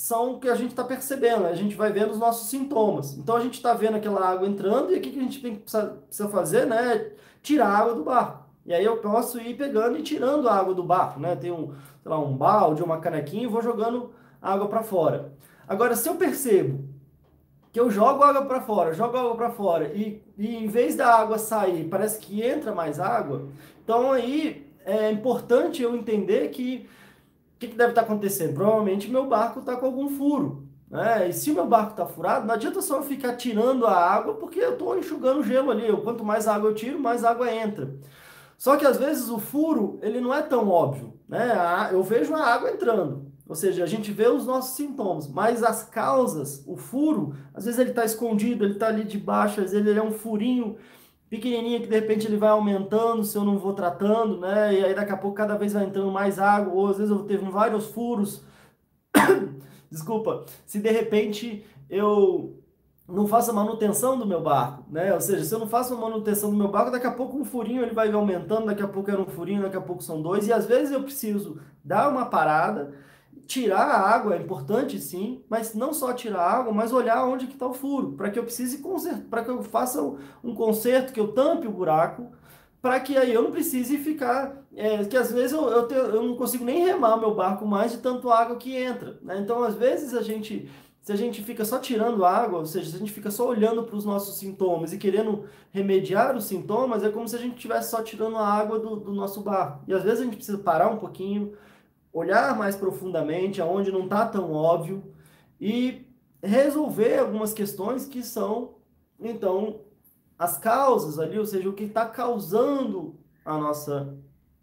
são 0.00 0.32
o 0.32 0.40
que 0.40 0.48
a 0.48 0.54
gente 0.54 0.70
está 0.70 0.82
percebendo, 0.82 1.46
a 1.46 1.54
gente 1.54 1.76
vai 1.76 1.92
vendo 1.92 2.12
os 2.12 2.18
nossos 2.18 2.48
sintomas. 2.48 3.12
Então 3.18 3.36
a 3.36 3.40
gente 3.40 3.54
está 3.54 3.74
vendo 3.74 3.98
aquela 3.98 4.26
água 4.26 4.48
entrando 4.48 4.90
e 4.90 4.96
o 4.96 5.00
que, 5.00 5.10
que 5.10 5.18
a 5.18 5.22
gente 5.22 5.42
tem, 5.42 5.56
precisa, 5.56 5.98
precisa 6.06 6.28
fazer, 6.30 6.66
né? 6.66 7.10
Tirar 7.42 7.68
a 7.68 7.78
água 7.78 7.94
do 7.94 8.02
barco. 8.02 8.46
E 8.64 8.72
aí 8.72 8.82
eu 8.82 8.96
posso 8.96 9.38
ir 9.38 9.58
pegando 9.58 9.98
e 9.98 10.02
tirando 10.02 10.48
a 10.48 10.54
água 10.54 10.72
do 10.72 10.82
barco, 10.82 11.20
né? 11.20 11.36
Tem 11.36 11.52
um, 11.52 11.74
lá, 12.02 12.18
um 12.18 12.34
balde, 12.34 12.82
uma 12.82 12.98
canequinha 12.98 13.42
e 13.42 13.46
vou 13.46 13.60
jogando 13.60 14.10
água 14.40 14.68
para 14.68 14.82
fora. 14.82 15.34
Agora, 15.68 15.94
se 15.94 16.08
eu 16.08 16.14
percebo 16.14 16.82
que 17.70 17.78
eu 17.78 17.90
jogo 17.90 18.24
água 18.24 18.46
para 18.46 18.62
fora, 18.62 18.94
jogo 18.94 19.18
água 19.18 19.36
para 19.36 19.50
fora 19.50 19.92
e, 19.94 20.22
e 20.38 20.56
em 20.56 20.66
vez 20.66 20.96
da 20.96 21.14
água 21.14 21.36
sair, 21.36 21.84
parece 21.90 22.18
que 22.18 22.42
entra 22.42 22.74
mais 22.74 22.98
água, 22.98 23.48
então 23.84 24.12
aí 24.12 24.66
é 24.82 25.10
importante 25.10 25.82
eu 25.82 25.94
entender 25.94 26.48
que 26.48 26.88
que, 27.60 27.68
que 27.68 27.76
deve 27.76 27.90
estar 27.90 28.00
acontecendo? 28.00 28.54
Provavelmente 28.54 29.10
meu 29.10 29.26
barco 29.26 29.60
está 29.60 29.76
com 29.76 29.86
algum 29.86 30.08
furo. 30.08 30.66
Né? 30.90 31.28
E 31.28 31.32
se 31.32 31.52
meu 31.52 31.66
barco 31.66 31.92
está 31.92 32.06
furado, 32.06 32.46
não 32.46 32.54
adianta 32.54 32.80
só 32.80 32.96
eu 32.96 33.02
ficar 33.02 33.36
tirando 33.36 33.86
a 33.86 33.94
água, 33.94 34.34
porque 34.34 34.58
eu 34.58 34.72
estou 34.72 34.98
enxugando 34.98 35.44
gelo 35.44 35.70
ali. 35.70 35.94
Quanto 36.02 36.24
mais 36.24 36.48
água 36.48 36.70
eu 36.70 36.74
tiro, 36.74 36.98
mais 36.98 37.22
água 37.22 37.52
entra. 37.54 37.94
Só 38.58 38.76
que 38.76 38.86
às 38.86 38.96
vezes 38.96 39.28
o 39.28 39.38
furo 39.38 39.98
ele 40.02 40.20
não 40.20 40.34
é 40.34 40.42
tão 40.42 40.68
óbvio. 40.68 41.12
Né? 41.28 41.90
Eu 41.92 42.02
vejo 42.02 42.34
a 42.34 42.44
água 42.44 42.70
entrando. 42.70 43.30
Ou 43.46 43.54
seja, 43.54 43.84
a 43.84 43.86
gente 43.86 44.10
vê 44.10 44.28
os 44.28 44.46
nossos 44.46 44.76
sintomas, 44.76 45.28
mas 45.28 45.62
as 45.62 45.82
causas, 45.82 46.62
o 46.66 46.76
furo, 46.76 47.34
às 47.52 47.64
vezes 47.64 47.80
ele 47.80 47.90
está 47.90 48.04
escondido, 48.04 48.64
ele 48.64 48.74
está 48.74 48.86
ali 48.86 49.04
debaixo, 49.04 49.60
às 49.60 49.72
vezes 49.72 49.86
ele 49.86 49.98
é 49.98 50.02
um 50.02 50.12
furinho 50.12 50.76
pequenininho 51.30 51.80
que 51.80 51.86
de 51.86 51.94
repente 51.94 52.26
ele 52.26 52.36
vai 52.36 52.50
aumentando 52.50 53.24
se 53.24 53.38
eu 53.38 53.44
não 53.44 53.56
vou 53.56 53.72
tratando, 53.72 54.40
né? 54.40 54.74
E 54.74 54.84
aí 54.84 54.94
daqui 54.94 55.12
a 55.12 55.16
pouco 55.16 55.36
cada 55.36 55.56
vez 55.56 55.72
vai 55.72 55.84
entrando 55.84 56.10
mais 56.10 56.40
água, 56.40 56.74
ou 56.74 56.88
às 56.88 56.98
vezes 56.98 57.10
eu 57.10 57.20
teve 57.20 57.48
vários 57.48 57.86
furos. 57.86 58.42
Desculpa, 59.88 60.44
se 60.66 60.80
de 60.80 60.90
repente 60.90 61.64
eu 61.88 62.60
não 63.08 63.26
faço 63.26 63.50
a 63.50 63.54
manutenção 63.54 64.18
do 64.18 64.26
meu 64.26 64.40
barco, 64.40 64.84
né? 64.90 65.14
Ou 65.14 65.20
seja, 65.20 65.44
se 65.44 65.54
eu 65.54 65.58
não 65.60 65.68
faço 65.68 65.94
a 65.94 65.96
manutenção 65.96 66.50
do 66.50 66.56
meu 66.56 66.68
barco, 66.68 66.90
daqui 66.90 67.06
a 67.06 67.12
pouco 67.12 67.36
um 67.36 67.44
furinho 67.44 67.82
ele 67.82 67.94
vai 67.94 68.10
aumentando, 68.10 68.66
daqui 68.66 68.82
a 68.82 68.88
pouco 68.88 69.10
era 69.10 69.20
um 69.20 69.26
furinho, 69.26 69.62
daqui 69.62 69.76
a 69.76 69.80
pouco 69.80 70.02
são 70.02 70.20
dois, 70.20 70.48
e 70.48 70.52
às 70.52 70.66
vezes 70.66 70.92
eu 70.92 71.02
preciso 71.02 71.60
dar 71.84 72.08
uma 72.08 72.26
parada 72.26 72.92
Tirar 73.46 73.86
a 73.86 74.00
água 74.00 74.36
é 74.36 74.38
importante, 74.38 74.98
sim, 74.98 75.42
mas 75.48 75.74
não 75.74 75.92
só 75.92 76.12
tirar 76.12 76.40
a 76.40 76.52
água, 76.58 76.72
mas 76.72 76.92
olhar 76.92 77.24
onde 77.26 77.46
que 77.46 77.54
está 77.54 77.66
o 77.66 77.74
furo, 77.74 78.12
para 78.12 78.30
que 78.30 78.38
eu 78.38 78.44
precise 78.44 78.78
consertar, 78.78 79.24
para 79.28 79.44
que 79.44 79.50
eu 79.50 79.62
faça 79.62 80.00
um 80.42 80.54
conserto, 80.54 81.12
que 81.12 81.20
eu 81.20 81.32
tampe 81.32 81.66
o 81.66 81.72
buraco, 81.72 82.30
para 82.80 82.98
que 83.00 83.16
aí 83.16 83.32
eu 83.32 83.42
não 83.42 83.50
precise 83.50 83.98
ficar, 83.98 84.64
é, 84.74 85.04
que 85.04 85.16
às 85.16 85.30
vezes 85.30 85.52
eu, 85.52 85.68
eu, 85.68 85.82
tenho, 85.86 86.00
eu, 86.00 86.22
não 86.22 86.36
consigo 86.36 86.64
nem 86.64 86.84
remar 86.84 87.16
meu 87.16 87.34
barco 87.34 87.66
mais 87.66 87.92
de 87.92 87.98
tanto 87.98 88.30
água 88.30 88.56
que 88.56 88.74
entra. 88.74 89.18
Né? 89.22 89.38
Então, 89.38 89.62
às 89.62 89.74
vezes 89.74 90.14
a 90.14 90.22
gente, 90.22 90.70
se 91.02 91.12
a 91.12 91.16
gente 91.16 91.42
fica 91.42 91.64
só 91.64 91.78
tirando 91.78 92.24
água, 92.24 92.60
ou 92.60 92.66
seja, 92.66 92.90
se 92.90 92.96
a 92.96 92.98
gente 92.98 93.12
fica 93.12 93.30
só 93.30 93.46
olhando 93.46 93.82
para 93.82 93.96
os 93.96 94.04
nossos 94.04 94.38
sintomas 94.38 94.92
e 94.92 94.98
querendo 94.98 95.44
remediar 95.70 96.34
os 96.34 96.44
sintomas, 96.44 97.04
é 97.04 97.10
como 97.10 97.28
se 97.28 97.36
a 97.36 97.38
gente 97.38 97.56
estivesse 97.56 97.90
só 97.90 98.02
tirando 98.02 98.36
a 98.36 98.46
água 98.46 98.78
do, 98.78 98.96
do 98.96 99.12
nosso 99.12 99.42
barco. 99.42 99.84
E 99.86 99.92
às 99.92 100.02
vezes 100.02 100.20
a 100.20 100.24
gente 100.24 100.36
precisa 100.36 100.58
parar 100.58 100.88
um 100.88 100.96
pouquinho 100.96 101.52
olhar 102.12 102.56
mais 102.56 102.76
profundamente 102.76 103.60
aonde 103.60 103.92
não 103.92 104.04
está 104.04 104.26
tão 104.26 104.52
óbvio 104.52 105.14
e 105.60 106.06
resolver 106.42 107.18
algumas 107.18 107.52
questões 107.52 108.06
que 108.06 108.22
são, 108.22 108.76
então, 109.18 109.82
as 110.38 110.56
causas 110.56 111.18
ali, 111.18 111.38
ou 111.38 111.44
seja, 111.44 111.68
o 111.68 111.74
que 111.74 111.84
está 111.84 112.06
causando 112.06 113.18
a 113.44 113.58
nossa, 113.58 114.16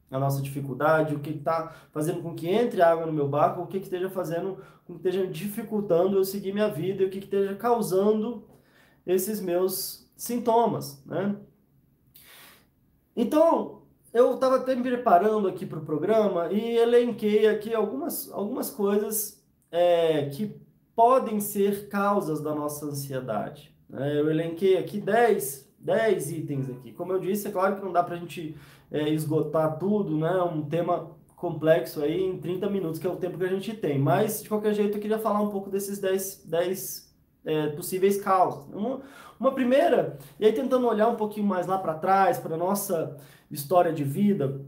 a 0.09 0.19
nossa 0.19 0.41
dificuldade, 0.41 1.13
o 1.13 1.19
que 1.19 1.29
está 1.29 1.75
fazendo 1.91 2.21
com 2.21 2.33
que 2.33 2.49
entre 2.49 2.81
água 2.81 3.05
no 3.05 3.13
meu 3.13 3.27
barco, 3.27 3.61
o 3.61 3.67
que, 3.67 3.79
que 3.79 3.85
esteja 3.85 4.09
fazendo 4.09 4.57
com 4.85 4.93
que 4.93 5.07
esteja 5.07 5.27
dificultando 5.27 6.17
eu 6.17 6.23
seguir 6.23 6.53
minha 6.53 6.69
vida, 6.69 7.05
o 7.05 7.09
que, 7.09 7.19
que 7.19 7.25
esteja 7.25 7.55
causando 7.55 8.47
esses 9.05 9.39
meus 9.39 10.11
sintomas, 10.15 11.03
né? 11.05 11.35
Então, 13.15 13.83
eu 14.13 14.35
estava 14.35 14.57
até 14.57 14.75
me 14.75 14.83
preparando 14.83 15.47
aqui 15.47 15.65
para 15.65 15.79
o 15.79 15.85
programa 15.85 16.51
e 16.51 16.77
elenquei 16.77 17.47
aqui 17.47 17.73
algumas, 17.73 18.31
algumas 18.31 18.69
coisas 18.69 19.43
é, 19.71 20.29
que 20.29 20.55
podem 20.95 21.39
ser 21.39 21.89
causas 21.89 22.41
da 22.41 22.55
nossa 22.55 22.85
ansiedade. 22.85 23.75
Né? 23.89 24.19
Eu 24.19 24.29
elenquei 24.29 24.77
aqui 24.77 24.99
10, 24.99 25.71
10 25.79 26.31
itens 26.31 26.69
aqui. 26.69 26.91
Como 26.91 27.13
eu 27.13 27.19
disse, 27.19 27.47
é 27.47 27.51
claro 27.51 27.75
que 27.75 27.85
não 27.85 27.91
dá 27.91 28.03
para 28.03 28.15
a 28.15 28.19
gente 28.19 28.55
é, 28.91 29.09
esgotar 29.09 29.77
tudo, 29.77 30.17
né? 30.17 30.41
um 30.41 30.63
tema 30.63 31.11
complexo 31.35 32.01
aí 32.01 32.19
em 32.19 32.39
30 32.39 32.69
minutos, 32.69 32.99
que 32.99 33.05
é 33.05 33.09
o 33.09 33.15
tempo 33.15 33.37
que 33.37 33.45
a 33.45 33.49
gente 33.49 33.73
tem. 33.75 33.99
Mas, 33.99 34.41
de 34.41 34.49
qualquer 34.49 34.73
jeito, 34.73 34.97
eu 34.97 35.01
queria 35.01 35.19
falar 35.19 35.41
um 35.41 35.49
pouco 35.49 35.69
desses 35.69 35.99
10, 35.99 36.45
10 36.45 37.06
é, 37.47 37.67
possíveis 37.69 38.19
causas. 38.21 38.65
Uma, 38.73 38.99
uma 39.39 39.51
primeira, 39.53 40.19
e 40.37 40.45
aí 40.45 40.51
tentando 40.51 40.85
olhar 40.85 41.07
um 41.07 41.15
pouquinho 41.15 41.47
mais 41.47 41.65
lá 41.65 41.77
para 41.77 41.93
trás, 41.93 42.37
para 42.37 42.55
a 42.55 42.57
nossa 42.57 43.17
história 43.49 43.93
de 43.93 44.03
vida, 44.03 44.61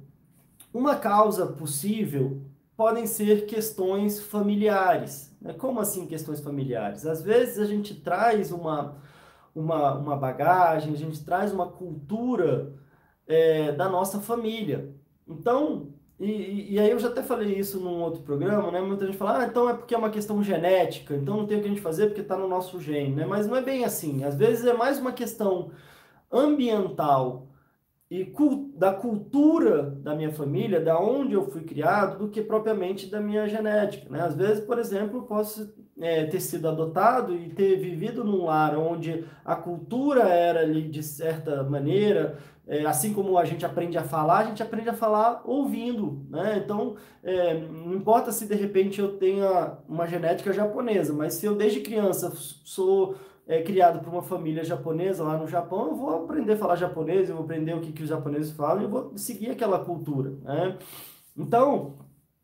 uma 0.74 0.96
causa 0.96 1.46
possível 1.46 2.42
podem 2.78 3.06
ser 3.06 3.46
questões 3.46 4.22
familiares. 4.22 5.36
Né? 5.42 5.54
Como 5.54 5.82
assim 5.82 6.08
questões 6.08 6.40
familiares? 6.40 7.06
Às 7.06 7.22
vezes 7.22 7.60
a 7.60 7.66
gente 7.66 7.94
traz 7.94 8.54
uma, 8.54 8.96
uma, 9.54 9.96
uma 9.96 10.16
bagagem, 10.16 10.94
a 10.94 10.98
gente 10.98 11.22
traz 11.26 11.52
uma 11.52 11.68
cultura 11.68 12.74
é, 13.28 13.74
da 13.74 13.90
nossa 13.90 14.22
família. 14.22 14.96
Então, 15.28 15.89
e, 16.20 16.74
e, 16.74 16.80
aí 16.80 16.90
eu 16.90 17.00
já 17.00 17.08
até 17.08 17.24
falei 17.24 17.58
isso 17.58 17.80
num 17.80 18.02
outro 18.02 18.22
programa, 18.22 18.70
né? 18.72 18.82
Muita 18.82 19.06
gente 19.06 19.18
fala, 19.18 19.40
ah, 19.40 19.46
então 19.46 19.70
é 19.70 19.74
porque 19.74 19.96
é 19.96 19.98
uma 19.98 20.10
questão 20.10 20.44
genética, 20.44 21.16
então 21.16 21.38
não 21.38 21.48
tem 21.48 21.58
o 21.58 21.62
que 21.62 21.68
a 21.68 21.70
gente 21.70 21.82
fazer 21.82 22.08
porque 22.08 22.20
está 22.22 22.36
no 22.36 22.48
nosso 22.48 22.80
gene, 22.82 23.16
né? 23.16 23.26
Mas 23.26 23.48
não 23.48 23.56
é 23.56 23.62
bem 23.62 23.86
assim. 23.86 24.26
Às 24.26 24.36
vezes 24.36 24.66
é 24.66 24.74
mais 24.74 25.00
uma 25.00 25.14
questão 25.14 25.72
ambiental 26.32 27.48
e 28.10 28.34
da 28.76 28.92
cultura 28.92 29.84
da 29.84 30.16
minha 30.16 30.32
família, 30.32 30.82
da 30.82 31.00
onde 31.00 31.34
eu 31.34 31.48
fui 31.48 31.62
criado, 31.62 32.18
do 32.18 32.30
que 32.30 32.42
propriamente 32.42 33.06
da 33.06 33.20
minha 33.20 33.48
genética. 33.48 34.10
Né? 34.10 34.20
Às 34.20 34.36
vezes, 34.36 34.64
por 34.66 34.80
exemplo, 34.80 35.24
posso 35.24 35.72
é, 36.00 36.26
ter 36.26 36.40
sido 36.40 36.68
adotado 36.68 37.36
e 37.36 37.50
ter 37.50 37.76
vivido 37.76 38.24
num 38.24 38.46
lar 38.46 38.76
onde 38.76 39.26
a 39.46 39.56
cultura 39.56 40.24
era 40.24 40.62
ali 40.62 40.90
de 40.90 41.04
certa 41.04 41.62
maneira, 41.64 42.40
é, 42.68 42.84
assim 42.86 43.14
como 43.14 43.38
a 43.38 43.46
gente 43.46 43.64
aprende 43.64 43.98
a 43.98 44.04
falar, 44.04 44.40
a 44.40 44.46
gente 44.46 44.64
aprende 44.64 44.90
a 44.90 44.94
falar 44.94 45.42
ouvindo, 45.46 46.26
né? 46.30 46.62
Então, 46.64 46.96
é, 47.24 47.60
não 47.60 47.94
importa 47.94 48.32
se 48.32 48.48
de 48.48 48.56
repente 48.56 49.00
eu 49.00 49.18
tenha 49.18 49.78
uma 49.88 50.08
genética 50.08 50.52
japonesa, 50.52 51.14
mas 51.14 51.36
se 51.36 51.46
eu 51.46 51.56
desde 51.56 51.82
criança 51.82 52.32
sou 52.64 53.16
é, 53.50 53.64
criado 53.64 54.00
por 54.00 54.14
uma 54.14 54.22
família 54.22 54.64
japonesa 54.64 55.24
lá 55.24 55.36
no 55.36 55.48
Japão, 55.48 55.88
eu 55.88 55.96
vou 55.96 56.24
aprender 56.24 56.54
a 56.54 56.58
falar 56.58 56.76
japonês, 56.76 57.28
eu 57.28 57.36
vou 57.36 57.44
aprender 57.44 57.74
o 57.74 57.82
que, 57.82 57.92
que 57.92 58.04
os 58.04 58.10
japoneses 58.10 58.52
falam 58.52 58.84
eu 58.84 58.90
vou 58.90 59.18
seguir 59.18 59.50
aquela 59.50 59.84
cultura, 59.84 60.36
né? 60.44 60.78
Então, 61.36 61.96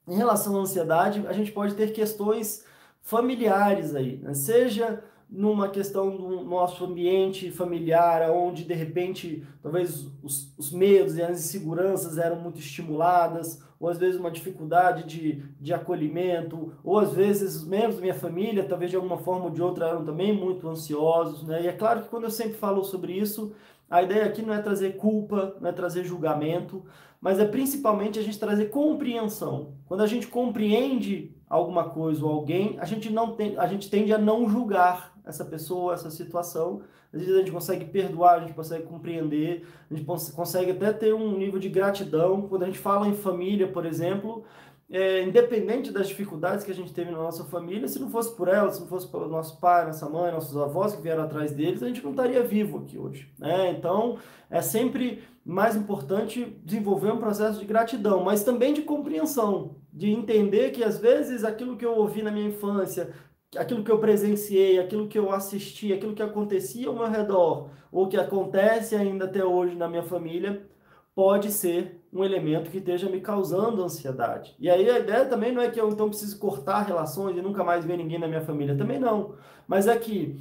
em 0.07 0.15
relação 0.15 0.57
à 0.57 0.61
ansiedade, 0.61 1.23
a 1.27 1.31
gente 1.31 1.51
pode 1.51 1.75
ter 1.75 1.93
questões 1.93 2.65
familiares 3.03 3.93
aí, 3.93 4.17
né? 4.17 4.33
seja 4.33 5.03
numa 5.29 5.69
questão 5.69 6.15
do 6.15 6.43
nosso 6.43 6.85
ambiente 6.85 7.51
familiar, 7.51 8.29
onde 8.29 8.63
de 8.63 8.73
repente 8.73 9.43
talvez 9.61 10.07
os, 10.23 10.53
os 10.57 10.71
medos 10.71 11.17
e 11.17 11.21
as 11.21 11.39
inseguranças 11.39 12.17
eram 12.17 12.37
muito 12.37 12.59
estimuladas, 12.59 13.61
ou 13.79 13.89
às 13.89 13.97
vezes 13.97 14.19
uma 14.19 14.31
dificuldade 14.31 15.03
de, 15.03 15.43
de 15.59 15.73
acolhimento, 15.73 16.73
ou 16.83 16.97
às 16.97 17.13
vezes 17.13 17.55
os 17.55 17.67
membros 17.67 17.95
da 17.95 18.01
minha 18.01 18.13
família, 18.13 18.63
talvez 18.63 18.91
de 18.91 18.97
alguma 18.97 19.17
forma 19.17 19.45
ou 19.45 19.51
de 19.51 19.61
outra, 19.61 19.89
eram 19.89 20.05
também 20.05 20.31
muito 20.31 20.67
ansiosos. 20.69 21.43
Né? 21.43 21.63
E 21.63 21.67
é 21.67 21.73
claro 21.73 22.03
que 22.03 22.09
quando 22.09 22.23
eu 22.23 22.31
sempre 22.31 22.53
falo 22.53 22.83
sobre 22.83 23.13
isso, 23.13 23.53
a 23.89 24.01
ideia 24.01 24.25
aqui 24.25 24.41
não 24.41 24.53
é 24.53 24.61
trazer 24.61 24.97
culpa, 24.97 25.55
não 25.59 25.69
é 25.69 25.73
trazer 25.73 26.03
julgamento, 26.03 26.83
mas 27.19 27.39
é 27.39 27.45
principalmente 27.45 28.19
a 28.19 28.21
gente 28.21 28.39
trazer 28.39 28.65
compreensão. 28.65 29.73
Quando 29.87 30.01
a 30.01 30.07
gente 30.07 30.27
compreende 30.27 31.35
alguma 31.49 31.89
coisa 31.89 32.25
ou 32.25 32.31
alguém, 32.31 32.77
a 32.79 32.85
gente 32.85 33.11
não 33.11 33.35
tem, 33.35 33.57
a 33.57 33.67
gente 33.67 33.89
tende 33.89 34.13
a 34.13 34.17
não 34.17 34.47
julgar 34.49 35.14
essa 35.25 35.43
pessoa, 35.43 35.93
essa 35.93 36.09
situação. 36.09 36.81
Às 37.13 37.21
vezes 37.21 37.35
a 37.35 37.39
gente 37.39 37.51
consegue 37.51 37.85
perdoar, 37.85 38.35
a 38.35 38.39
gente 38.41 38.53
consegue 38.53 38.83
compreender, 38.83 39.65
a 39.89 39.93
gente 39.93 40.05
consegue 40.05 40.71
até 40.71 40.91
ter 40.91 41.13
um 41.13 41.37
nível 41.37 41.59
de 41.59 41.69
gratidão. 41.69 42.43
Quando 42.43 42.63
a 42.63 42.65
gente 42.67 42.79
fala 42.79 43.07
em 43.07 43.13
família, 43.13 43.67
por 43.67 43.85
exemplo, 43.85 44.43
é, 44.89 45.23
independente 45.23 45.91
das 45.91 46.07
dificuldades 46.07 46.63
que 46.63 46.71
a 46.71 46.75
gente 46.75 46.93
teve 46.93 47.09
na 47.09 47.17
nossa 47.17 47.43
família, 47.45 47.87
se 47.87 47.99
não 47.99 48.09
fosse 48.09 48.35
por 48.35 48.47
ela, 48.47 48.69
se 48.71 48.79
não 48.81 48.87
fosse 48.87 49.07
pelo 49.07 49.27
nosso 49.27 49.59
pai, 49.59 49.85
nossa 49.85 50.07
mãe, 50.07 50.31
nossos 50.31 50.55
avós 50.57 50.95
que 50.95 51.01
vieram 51.01 51.23
atrás 51.23 51.51
deles, 51.51 51.81
a 51.81 51.87
gente 51.87 52.03
não 52.03 52.11
estaria 52.11 52.43
vivo 52.43 52.79
aqui 52.79 52.97
hoje. 52.97 53.31
Né? 53.39 53.71
Então, 53.71 54.19
é 54.49 54.61
sempre 54.61 55.23
mais 55.43 55.75
importante 55.75 56.59
desenvolver 56.63 57.11
um 57.11 57.17
processo 57.17 57.59
de 57.59 57.65
gratidão, 57.65 58.23
mas 58.23 58.43
também 58.43 58.73
de 58.73 58.81
compreensão, 58.81 59.75
de 59.91 60.09
entender 60.09 60.71
que 60.71 60.83
às 60.83 60.97
vezes 60.97 61.43
aquilo 61.43 61.77
que 61.77 61.85
eu 61.85 61.95
ouvi 61.95 62.21
na 62.21 62.31
minha 62.31 62.49
infância, 62.49 63.11
aquilo 63.57 63.83
que 63.83 63.91
eu 63.91 63.99
presenciei, 63.99 64.79
aquilo 64.79 65.07
que 65.07 65.17
eu 65.17 65.31
assisti, 65.31 65.93
aquilo 65.93 66.13
que 66.13 66.23
acontecia 66.23 66.87
ao 66.87 66.95
meu 66.95 67.09
redor, 67.09 67.69
ou 67.91 68.07
que 68.07 68.17
acontece 68.17 68.95
ainda 68.95 69.25
até 69.25 69.43
hoje 69.43 69.75
na 69.75 69.87
minha 69.87 70.03
família, 70.03 70.65
pode 71.13 71.51
ser 71.51 72.01
um 72.11 72.23
elemento 72.23 72.69
que 72.69 72.77
esteja 72.77 73.09
me 73.09 73.21
causando 73.21 73.83
ansiedade. 73.83 74.55
E 74.59 74.69
aí 74.69 74.89
a 74.89 74.99
ideia 74.99 75.25
também 75.25 75.51
não 75.51 75.61
é 75.61 75.69
que 75.69 75.79
eu 75.79 75.89
então 75.89 76.09
preciso 76.09 76.37
cortar 76.39 76.83
relações 76.83 77.37
e 77.37 77.41
nunca 77.41 77.63
mais 77.63 77.85
ver 77.85 77.97
ninguém 77.97 78.19
na 78.19 78.27
minha 78.27 78.41
família, 78.41 78.77
também 78.77 78.99
não. 78.99 79.35
Mas 79.67 79.87
é 79.87 79.97
que, 79.97 80.39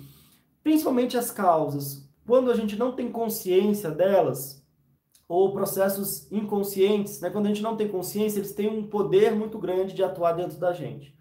principalmente 0.63 1.17
as 1.17 1.31
causas, 1.31 2.09
quando 2.27 2.51
a 2.51 2.55
gente 2.55 2.77
não 2.77 2.93
tem 2.93 3.11
consciência 3.11 3.91
delas, 3.91 4.65
ou 5.29 5.53
processos 5.53 6.31
inconscientes, 6.31 7.21
né? 7.21 7.31
quando 7.31 7.47
a 7.47 7.49
gente 7.49 7.63
não 7.63 7.77
tem 7.77 7.89
consciência, 7.89 8.39
eles 8.39 8.53
têm 8.53 8.69
um 8.69 8.87
poder 8.87 9.35
muito 9.35 9.59
grande 9.59 9.95
de 9.95 10.03
atuar 10.03 10.33
dentro 10.33 10.59
da 10.59 10.73
gente. 10.73 11.15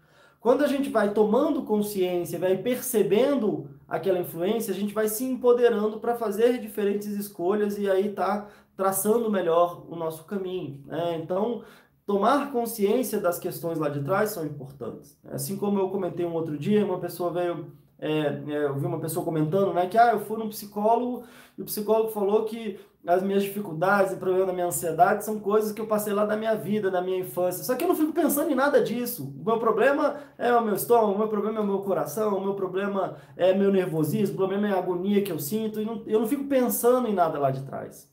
Quando 0.44 0.62
a 0.62 0.66
gente 0.66 0.90
vai 0.90 1.10
tomando 1.14 1.62
consciência, 1.62 2.38
vai 2.38 2.58
percebendo 2.58 3.70
aquela 3.88 4.18
influência, 4.18 4.74
a 4.74 4.76
gente 4.76 4.92
vai 4.92 5.08
se 5.08 5.24
empoderando 5.24 5.98
para 5.98 6.16
fazer 6.16 6.60
diferentes 6.60 7.06
escolhas 7.06 7.78
e 7.78 7.90
aí 7.90 8.10
tá 8.10 8.46
traçando 8.76 9.30
melhor 9.30 9.86
o 9.88 9.96
nosso 9.96 10.24
caminho. 10.24 10.84
Né? 10.84 11.18
Então, 11.22 11.62
tomar 12.04 12.52
consciência 12.52 13.18
das 13.18 13.38
questões 13.38 13.78
lá 13.78 13.88
de 13.88 14.02
trás 14.02 14.32
são 14.32 14.44
importantes. 14.44 15.18
Assim 15.32 15.56
como 15.56 15.78
eu 15.78 15.88
comentei 15.88 16.26
um 16.26 16.34
outro 16.34 16.58
dia, 16.58 16.84
uma 16.84 17.00
pessoa 17.00 17.32
veio 17.32 17.72
é, 17.98 18.42
é, 18.46 18.64
eu 18.66 18.74
vi 18.74 18.84
uma 18.84 19.00
pessoa 19.00 19.24
comentando, 19.24 19.72
né, 19.72 19.86
que 19.86 19.96
ah, 19.96 20.12
eu 20.12 20.20
fui 20.20 20.36
num 20.36 20.50
psicólogo 20.50 21.24
e 21.56 21.62
o 21.62 21.64
psicólogo 21.64 22.10
falou 22.10 22.44
que 22.44 22.78
as 23.06 23.22
minhas 23.22 23.42
dificuldades 23.42 24.12
e 24.12 24.16
problemas 24.16 24.46
da 24.46 24.52
minha 24.52 24.66
ansiedade 24.66 25.24
são 25.24 25.38
coisas 25.38 25.72
que 25.72 25.80
eu 25.80 25.86
passei 25.86 26.12
lá 26.12 26.24
da 26.24 26.36
minha 26.36 26.54
vida, 26.54 26.90
da 26.90 27.02
minha 27.02 27.18
infância. 27.18 27.62
Só 27.62 27.74
que 27.74 27.84
eu 27.84 27.88
não 27.88 27.94
fico 27.94 28.12
pensando 28.12 28.50
em 28.50 28.54
nada 28.54 28.82
disso. 28.82 29.34
O 29.38 29.44
meu 29.44 29.58
problema 29.58 30.16
é 30.38 30.54
o 30.54 30.64
meu 30.64 30.74
estômago, 30.74 31.12
o 31.12 31.18
meu 31.18 31.28
problema 31.28 31.58
é 31.58 31.60
o 31.62 31.66
meu 31.66 31.80
coração, 31.80 32.38
o 32.38 32.40
meu 32.40 32.54
problema 32.54 33.16
é 33.36 33.52
meu 33.52 33.70
nervosismo, 33.70 34.34
o 34.34 34.38
problema 34.38 34.68
é 34.68 34.72
a 34.72 34.78
agonia 34.78 35.22
que 35.22 35.30
eu 35.30 35.38
sinto. 35.38 35.80
E 35.80 35.84
não, 35.84 36.02
eu 36.06 36.20
não 36.20 36.26
fico 36.26 36.44
pensando 36.44 37.06
em 37.06 37.14
nada 37.14 37.38
lá 37.38 37.50
de 37.50 37.62
trás. 37.64 38.10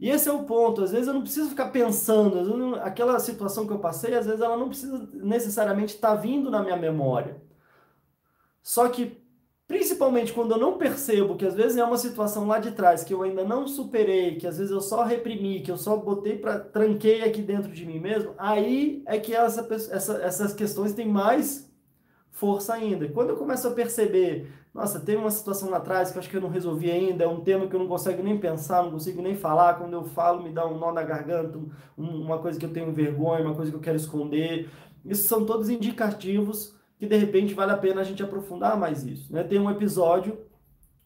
E 0.00 0.08
esse 0.08 0.28
é 0.28 0.32
o 0.32 0.44
ponto. 0.44 0.82
Às 0.82 0.92
vezes 0.92 1.08
eu 1.08 1.14
não 1.14 1.22
preciso 1.22 1.50
ficar 1.50 1.68
pensando. 1.68 2.76
Aquela 2.76 3.20
situação 3.20 3.66
que 3.66 3.72
eu 3.72 3.78
passei, 3.78 4.14
às 4.14 4.26
vezes 4.26 4.40
ela 4.40 4.56
não 4.56 4.68
precisa 4.68 5.08
necessariamente 5.12 5.94
estar 5.94 6.08
tá 6.08 6.14
vindo 6.16 6.50
na 6.50 6.62
minha 6.62 6.76
memória. 6.76 7.40
Só 8.62 8.88
que, 8.88 9.21
principalmente 9.72 10.34
quando 10.34 10.50
eu 10.50 10.58
não 10.58 10.76
percebo 10.76 11.34
que 11.34 11.46
às 11.46 11.54
vezes 11.54 11.78
é 11.78 11.84
uma 11.84 11.96
situação 11.96 12.46
lá 12.46 12.58
de 12.58 12.72
trás 12.72 13.02
que 13.02 13.14
eu 13.14 13.22
ainda 13.22 13.42
não 13.42 13.66
superei, 13.66 14.36
que 14.36 14.46
às 14.46 14.58
vezes 14.58 14.70
eu 14.70 14.82
só 14.82 15.02
reprimi, 15.02 15.60
que 15.60 15.70
eu 15.70 15.78
só 15.78 15.96
botei 15.96 16.36
para 16.36 16.60
tranquei 16.60 17.22
aqui 17.22 17.40
dentro 17.40 17.72
de 17.72 17.86
mim 17.86 17.98
mesmo, 17.98 18.34
aí 18.36 19.02
é 19.06 19.18
que 19.18 19.34
essa, 19.34 19.66
essa, 19.90 20.22
essas 20.22 20.52
questões 20.52 20.92
têm 20.92 21.08
mais 21.08 21.72
força 22.30 22.74
ainda. 22.74 23.08
Quando 23.08 23.30
eu 23.30 23.36
começo 23.36 23.66
a 23.66 23.70
perceber, 23.70 24.52
nossa, 24.74 25.00
teve 25.00 25.16
uma 25.16 25.30
situação 25.30 25.70
lá 25.70 25.78
atrás 25.78 26.10
que 26.10 26.18
eu 26.18 26.20
acho 26.20 26.28
que 26.28 26.36
eu 26.36 26.42
não 26.42 26.50
resolvi 26.50 26.90
ainda, 26.90 27.24
é 27.24 27.28
um 27.28 27.40
tema 27.40 27.66
que 27.66 27.74
eu 27.74 27.80
não 27.80 27.88
consigo 27.88 28.22
nem 28.22 28.36
pensar, 28.36 28.82
não 28.82 28.90
consigo 28.90 29.22
nem 29.22 29.34
falar, 29.34 29.78
quando 29.78 29.94
eu 29.94 30.04
falo 30.04 30.42
me 30.42 30.50
dá 30.50 30.66
um 30.66 30.78
nó 30.78 30.92
na 30.92 31.02
garganta, 31.02 31.56
um, 31.96 32.04
uma 32.20 32.38
coisa 32.38 32.58
que 32.58 32.66
eu 32.66 32.72
tenho 32.74 32.92
vergonha, 32.92 33.42
uma 33.42 33.54
coisa 33.54 33.70
que 33.70 33.76
eu 33.78 33.80
quero 33.80 33.96
esconder. 33.96 34.68
Isso 35.02 35.26
são 35.26 35.46
todos 35.46 35.70
indicativos 35.70 36.76
que 37.02 37.08
de 37.08 37.16
repente 37.16 37.52
vale 37.52 37.72
a 37.72 37.76
pena 37.76 38.00
a 38.00 38.04
gente 38.04 38.22
aprofundar 38.22 38.78
mais 38.78 39.02
isso. 39.02 39.32
Né? 39.32 39.42
Tem 39.42 39.58
um 39.58 39.68
episódio 39.68 40.38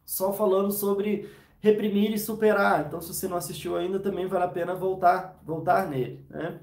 só 0.04 0.30
falando 0.30 0.70
sobre 0.70 1.26
reprimir 1.58 2.12
e 2.12 2.18
superar. 2.18 2.84
Então, 2.86 3.00
se 3.00 3.14
você 3.14 3.26
não 3.26 3.38
assistiu 3.38 3.76
ainda, 3.76 3.98
também 3.98 4.26
vale 4.26 4.44
a 4.44 4.48
pena 4.48 4.74
voltar, 4.74 5.40
voltar 5.42 5.88
nele. 5.88 6.22
Né? 6.28 6.60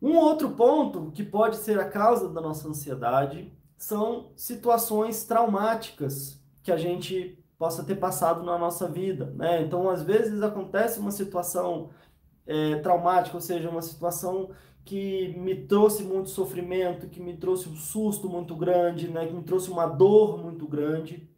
Um 0.00 0.16
outro 0.16 0.48
ponto 0.52 1.12
que 1.12 1.22
pode 1.22 1.58
ser 1.58 1.78
a 1.78 1.86
causa 1.86 2.30
da 2.30 2.40
nossa 2.40 2.66
ansiedade 2.66 3.52
são 3.76 4.30
situações 4.34 5.24
traumáticas 5.24 6.42
que 6.62 6.72
a 6.72 6.78
gente 6.78 7.38
possa 7.58 7.84
ter 7.84 7.96
passado 7.96 8.42
na 8.42 8.56
nossa 8.56 8.88
vida. 8.88 9.34
Né? 9.36 9.60
Então, 9.60 9.90
às 9.90 10.02
vezes 10.02 10.40
acontece 10.40 10.98
uma 10.98 11.10
situação 11.10 11.90
é, 12.46 12.76
traumática, 12.76 13.36
ou 13.36 13.42
seja, 13.42 13.68
uma 13.68 13.82
situação 13.82 14.48
que 14.88 15.34
me 15.36 15.54
trouxe 15.54 16.02
muito 16.02 16.30
sofrimento, 16.30 17.08
que 17.08 17.20
me 17.20 17.36
trouxe 17.36 17.68
um 17.68 17.76
susto 17.76 18.26
muito 18.26 18.56
grande, 18.56 19.06
né? 19.06 19.26
que 19.26 19.34
me 19.34 19.42
trouxe 19.42 19.70
uma 19.70 19.84
dor 19.84 20.42
muito 20.42 20.66
grande. 20.66 21.28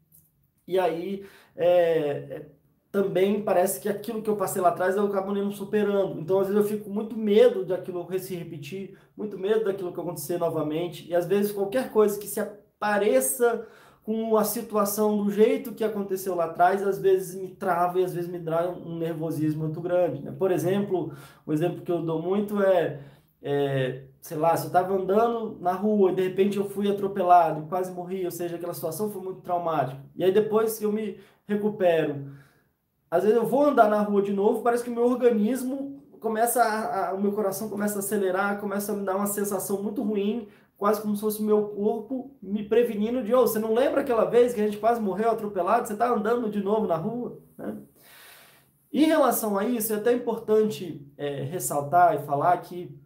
E 0.68 0.78
aí 0.78 1.26
é, 1.56 1.66
é, 1.66 2.46
também 2.92 3.42
parece 3.42 3.80
que 3.80 3.88
aquilo 3.88 4.22
que 4.22 4.30
eu 4.30 4.36
passei 4.36 4.62
lá 4.62 4.68
atrás 4.68 4.96
eu 4.96 5.04
acabo 5.04 5.32
nem 5.32 5.50
superando. 5.50 6.20
Então, 6.20 6.38
às 6.38 6.46
vezes, 6.46 6.62
eu 6.62 6.68
fico 6.68 6.88
muito 6.88 7.16
medo 7.16 7.64
daquilo 7.64 8.06
se 8.20 8.36
repetir, 8.36 8.96
muito 9.16 9.36
medo 9.36 9.64
daquilo 9.64 9.92
que 9.92 10.00
acontecer 10.00 10.38
novamente. 10.38 11.08
E 11.08 11.14
às 11.16 11.26
vezes, 11.26 11.50
qualquer 11.50 11.90
coisa 11.90 12.16
que 12.20 12.28
se 12.28 12.38
apareça 12.38 13.66
com 14.04 14.36
a 14.36 14.44
situação 14.44 15.24
do 15.24 15.28
jeito 15.28 15.74
que 15.74 15.82
aconteceu 15.82 16.36
lá 16.36 16.44
atrás, 16.44 16.86
às 16.86 17.00
vezes 17.00 17.34
me 17.34 17.48
trava 17.48 17.98
e 17.98 18.04
às 18.04 18.14
vezes 18.14 18.30
me 18.30 18.38
dá 18.38 18.70
um 18.70 18.96
nervosismo 18.96 19.64
muito 19.64 19.80
grande. 19.80 20.22
Né? 20.22 20.30
Por 20.30 20.52
exemplo, 20.52 21.12
o 21.44 21.52
exemplo 21.52 21.82
que 21.82 21.90
eu 21.90 22.00
dou 22.00 22.22
muito 22.22 22.62
é 22.62 23.00
é, 23.42 24.04
sei 24.20 24.36
lá, 24.36 24.56
se 24.56 24.64
eu 24.64 24.68
estava 24.68 24.94
andando 24.94 25.58
na 25.60 25.72
rua 25.72 26.12
e 26.12 26.14
de 26.14 26.22
repente 26.22 26.58
eu 26.58 26.68
fui 26.68 26.90
atropelado 26.90 27.66
quase 27.68 27.90
morri, 27.92 28.24
ou 28.24 28.30
seja, 28.30 28.56
aquela 28.56 28.74
situação 28.74 29.10
foi 29.10 29.22
muito 29.22 29.40
traumática. 29.40 30.00
E 30.14 30.24
aí 30.24 30.32
depois 30.32 30.78
que 30.78 30.84
eu 30.84 30.92
me 30.92 31.18
recupero, 31.46 32.32
às 33.10 33.22
vezes 33.22 33.36
eu 33.36 33.46
vou 33.46 33.64
andar 33.64 33.88
na 33.88 34.02
rua 34.02 34.22
de 34.22 34.32
novo, 34.32 34.62
parece 34.62 34.84
que 34.84 34.90
o 34.90 34.94
meu 34.94 35.04
organismo 35.04 36.00
começa 36.20 36.62
a, 36.62 37.08
a, 37.08 37.14
o 37.14 37.20
meu 37.20 37.32
coração 37.32 37.68
começa 37.68 37.96
a 37.96 38.00
acelerar, 38.00 38.60
começa 38.60 38.92
a 38.92 38.96
me 38.96 39.04
dar 39.04 39.16
uma 39.16 39.26
sensação 39.26 39.82
muito 39.82 40.02
ruim, 40.02 40.46
quase 40.76 41.00
como 41.00 41.14
se 41.14 41.20
fosse 41.20 41.40
o 41.40 41.44
meu 41.44 41.68
corpo 41.68 42.36
me 42.42 42.62
prevenindo 42.62 43.22
de, 43.22 43.34
oh, 43.34 43.46
você 43.46 43.58
não 43.58 43.74
lembra 43.74 44.02
aquela 44.02 44.24
vez 44.24 44.52
que 44.52 44.60
a 44.60 44.64
gente 44.64 44.78
quase 44.78 45.00
morreu 45.00 45.30
atropelado, 45.30 45.86
você 45.86 45.94
está 45.94 46.10
andando 46.10 46.50
de 46.50 46.62
novo 46.62 46.86
na 46.86 46.96
rua, 46.96 47.38
né? 47.56 47.76
Em 48.92 49.04
relação 49.04 49.56
a 49.56 49.64
isso, 49.64 49.92
é 49.92 49.96
até 49.96 50.12
importante 50.12 51.06
é, 51.16 51.42
ressaltar 51.42 52.16
e 52.16 52.26
falar 52.26 52.56
que 52.58 52.98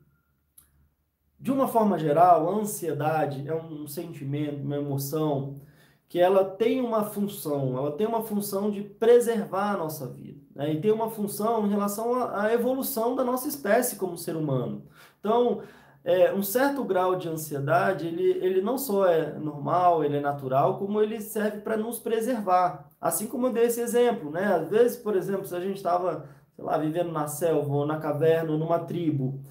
de 1.44 1.52
uma 1.52 1.68
forma 1.68 1.98
geral, 1.98 2.48
a 2.48 2.58
ansiedade 2.58 3.46
é 3.46 3.54
um 3.54 3.86
sentimento, 3.86 4.62
uma 4.62 4.76
emoção 4.76 5.60
que 6.08 6.18
ela 6.18 6.42
tem 6.42 6.80
uma 6.80 7.04
função, 7.04 7.76
ela 7.76 7.92
tem 7.92 8.06
uma 8.06 8.22
função 8.22 8.70
de 8.70 8.80
preservar 8.82 9.72
a 9.72 9.76
nossa 9.76 10.06
vida, 10.06 10.40
né? 10.54 10.72
e 10.72 10.80
tem 10.80 10.90
uma 10.90 11.10
função 11.10 11.66
em 11.66 11.68
relação 11.68 12.14
à 12.34 12.50
evolução 12.54 13.14
da 13.14 13.22
nossa 13.22 13.46
espécie 13.46 13.96
como 13.96 14.16
ser 14.16 14.36
humano. 14.36 14.86
Então, 15.20 15.60
é, 16.02 16.32
um 16.32 16.42
certo 16.42 16.82
grau 16.82 17.14
de 17.14 17.28
ansiedade, 17.28 18.06
ele, 18.06 18.24
ele 18.42 18.62
não 18.62 18.78
só 18.78 19.06
é 19.06 19.38
normal, 19.38 20.02
ele 20.02 20.16
é 20.16 20.20
natural, 20.22 20.78
como 20.78 20.98
ele 21.02 21.20
serve 21.20 21.58
para 21.58 21.76
nos 21.76 21.98
preservar. 21.98 22.88
Assim 22.98 23.26
como 23.26 23.48
eu 23.48 23.52
dei 23.52 23.64
esse 23.64 23.82
exemplo, 23.82 24.30
né? 24.30 24.46
Às 24.46 24.70
vezes, 24.70 24.96
por 24.96 25.14
exemplo, 25.14 25.44
se 25.44 25.54
a 25.54 25.60
gente 25.60 25.76
estava, 25.76 26.26
sei 26.56 26.64
lá, 26.64 26.78
vivendo 26.78 27.12
na 27.12 27.26
selva, 27.26 27.70
ou 27.70 27.84
na 27.84 27.98
caverna, 27.98 28.52
ou 28.52 28.58
numa 28.58 28.78
tribo, 28.78 29.42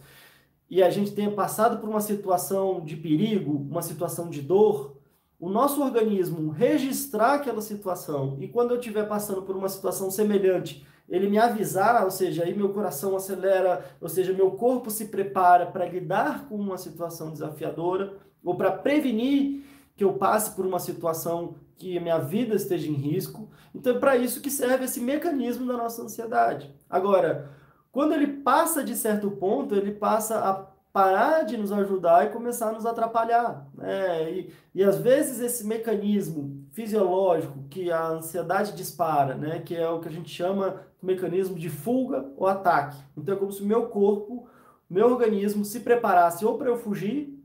e 0.73 0.81
a 0.81 0.89
gente 0.89 1.11
tenha 1.11 1.29
passado 1.29 1.77
por 1.77 1.87
uma 1.87 2.01
situação 2.01 2.83
de 2.83 2.95
perigo, 2.95 3.67
uma 3.69 3.83
situação 3.83 4.27
de 4.27 4.41
dor, 4.41 4.97
o 5.39 5.47
nosso 5.47 5.83
organismo 5.83 6.49
registrar 6.49 7.35
aquela 7.35 7.61
situação 7.61 8.37
e 8.39 8.47
quando 8.47 8.71
eu 8.71 8.79
estiver 8.79 9.07
passando 9.07 9.43
por 9.43 9.55
uma 9.55 9.69
situação 9.69 10.09
semelhante, 10.09 10.83
ele 11.07 11.29
me 11.29 11.37
avisar, 11.37 12.03
ou 12.03 12.09
seja, 12.09 12.43
aí 12.43 12.55
meu 12.57 12.69
coração 12.69 13.15
acelera, 13.15 13.85
ou 14.01 14.09
seja, 14.09 14.33
meu 14.33 14.49
corpo 14.49 14.89
se 14.89 15.09
prepara 15.09 15.67
para 15.67 15.85
lidar 15.85 16.47
com 16.49 16.55
uma 16.55 16.79
situação 16.79 17.29
desafiadora 17.29 18.17
ou 18.43 18.55
para 18.55 18.71
prevenir 18.71 19.63
que 19.95 20.03
eu 20.03 20.13
passe 20.13 20.55
por 20.55 20.65
uma 20.65 20.79
situação 20.79 21.53
que 21.77 21.99
minha 21.99 22.17
vida 22.17 22.55
esteja 22.55 22.89
em 22.89 22.95
risco. 22.95 23.47
Então 23.75 23.95
é 23.95 23.99
para 23.99 24.17
isso 24.17 24.41
que 24.41 24.49
serve 24.49 24.85
esse 24.85 24.99
mecanismo 24.99 25.67
da 25.67 25.77
nossa 25.77 26.01
ansiedade. 26.01 26.73
Agora, 26.89 27.51
quando 27.93 28.13
ele 28.13 28.25
passa 28.25 28.83
de 28.83 28.95
certo 28.95 29.29
ponto, 29.29 29.75
ele 29.75 29.91
passa 29.91 30.39
a 30.39 30.53
parar 30.91 31.43
de 31.43 31.55
nos 31.55 31.71
ajudar 31.71 32.25
e 32.25 32.31
começar 32.31 32.69
a 32.69 32.71
nos 32.71 32.87
atrapalhar. 32.87 33.67
Né? 33.75 34.31
E, 34.31 34.53
e 34.73 34.83
às 34.83 34.97
vezes 34.97 35.39
esse 35.39 35.65
mecanismo 35.65 36.65
fisiológico 36.71 37.65
que 37.69 37.91
a 37.91 38.07
ansiedade 38.07 38.73
dispara, 38.73 39.35
né? 39.35 39.59
que 39.59 39.75
é 39.75 39.87
o 39.87 39.99
que 39.99 40.07
a 40.07 40.11
gente 40.11 40.29
chama 40.29 40.81
de 40.99 41.05
mecanismo 41.05 41.55
de 41.55 41.69
fuga 41.69 42.25
ou 42.35 42.47
ataque. 42.47 42.97
Então 43.15 43.35
é 43.35 43.37
como 43.37 43.51
se 43.51 43.61
o 43.61 43.65
meu 43.65 43.85
corpo, 43.85 44.47
meu 44.89 45.05
organismo 45.05 45.63
se 45.63 45.81
preparasse 45.81 46.43
ou 46.43 46.57
para 46.57 46.69
eu 46.69 46.77
fugir 46.77 47.39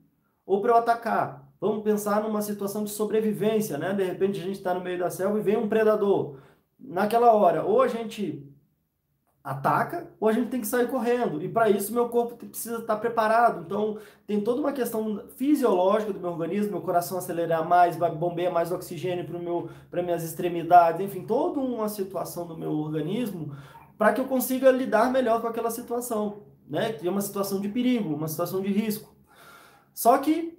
ou 0.47 0.62
para 0.62 0.73
eu 0.73 0.76
atacar. 0.76 1.47
Vamos 1.61 1.85
pensar 1.85 2.23
numa 2.23 2.40
situação 2.40 2.85
de 2.85 2.90
sobrevivência, 2.90 3.76
né? 3.76 3.93
De 3.93 4.05
repente 4.05 4.40
a 4.40 4.45
gente 4.45 4.57
está 4.57 4.73
no 4.73 4.81
meio 4.81 4.99
da 4.99 5.11
selva 5.11 5.38
e 5.38 5.43
vem 5.43 5.59
um 5.59 5.69
predador. 5.69 6.37
Naquela 6.81 7.33
hora, 7.35 7.64
ou 7.64 7.83
a 7.83 7.88
gente 7.88 8.49
ataca 9.49 10.07
ou 10.21 10.28
a 10.28 10.33
gente 10.33 10.50
tem 10.50 10.61
que 10.61 10.67
sair 10.67 10.88
correndo. 10.88 11.43
E 11.43 11.49
para 11.49 11.71
isso 11.71 11.95
meu 11.95 12.11
corpo 12.11 12.37
precisa 12.37 12.78
estar 12.78 12.97
preparado. 12.97 13.62
Então 13.64 13.97
tem 14.26 14.40
toda 14.43 14.61
uma 14.61 14.73
questão 14.73 15.23
fisiológica 15.37 16.12
do 16.12 16.21
meu 16.21 16.31
organismo, 16.31 16.73
meu 16.73 16.83
coração 16.83 17.17
acelerar 17.17 17.67
mais, 17.67 17.97
vai 17.97 18.14
bombear 18.14 18.52
mais 18.52 18.71
oxigênio 18.71 19.26
para 19.90 20.02
minhas 20.02 20.23
extremidades, 20.23 21.00
enfim, 21.00 21.25
toda 21.25 21.61
uma 21.61 21.88
situação 21.88 22.47
do 22.47 22.59
meu 22.59 22.73
organismo 22.73 23.57
para 23.97 24.12
que 24.12 24.21
eu 24.21 24.26
consiga 24.26 24.71
lidar 24.71 25.11
melhor 25.11 25.40
com 25.40 25.47
aquela 25.47 25.71
situação, 25.71 26.43
né? 26.69 26.93
Que 26.93 27.09
é 27.09 27.11
uma 27.11 27.23
situação 27.23 27.59
de 27.59 27.69
perigo, 27.71 28.14
uma 28.14 28.28
situação 28.28 28.61
de 28.61 28.69
risco. 28.69 29.17
Só 29.95 30.19
que 30.19 30.58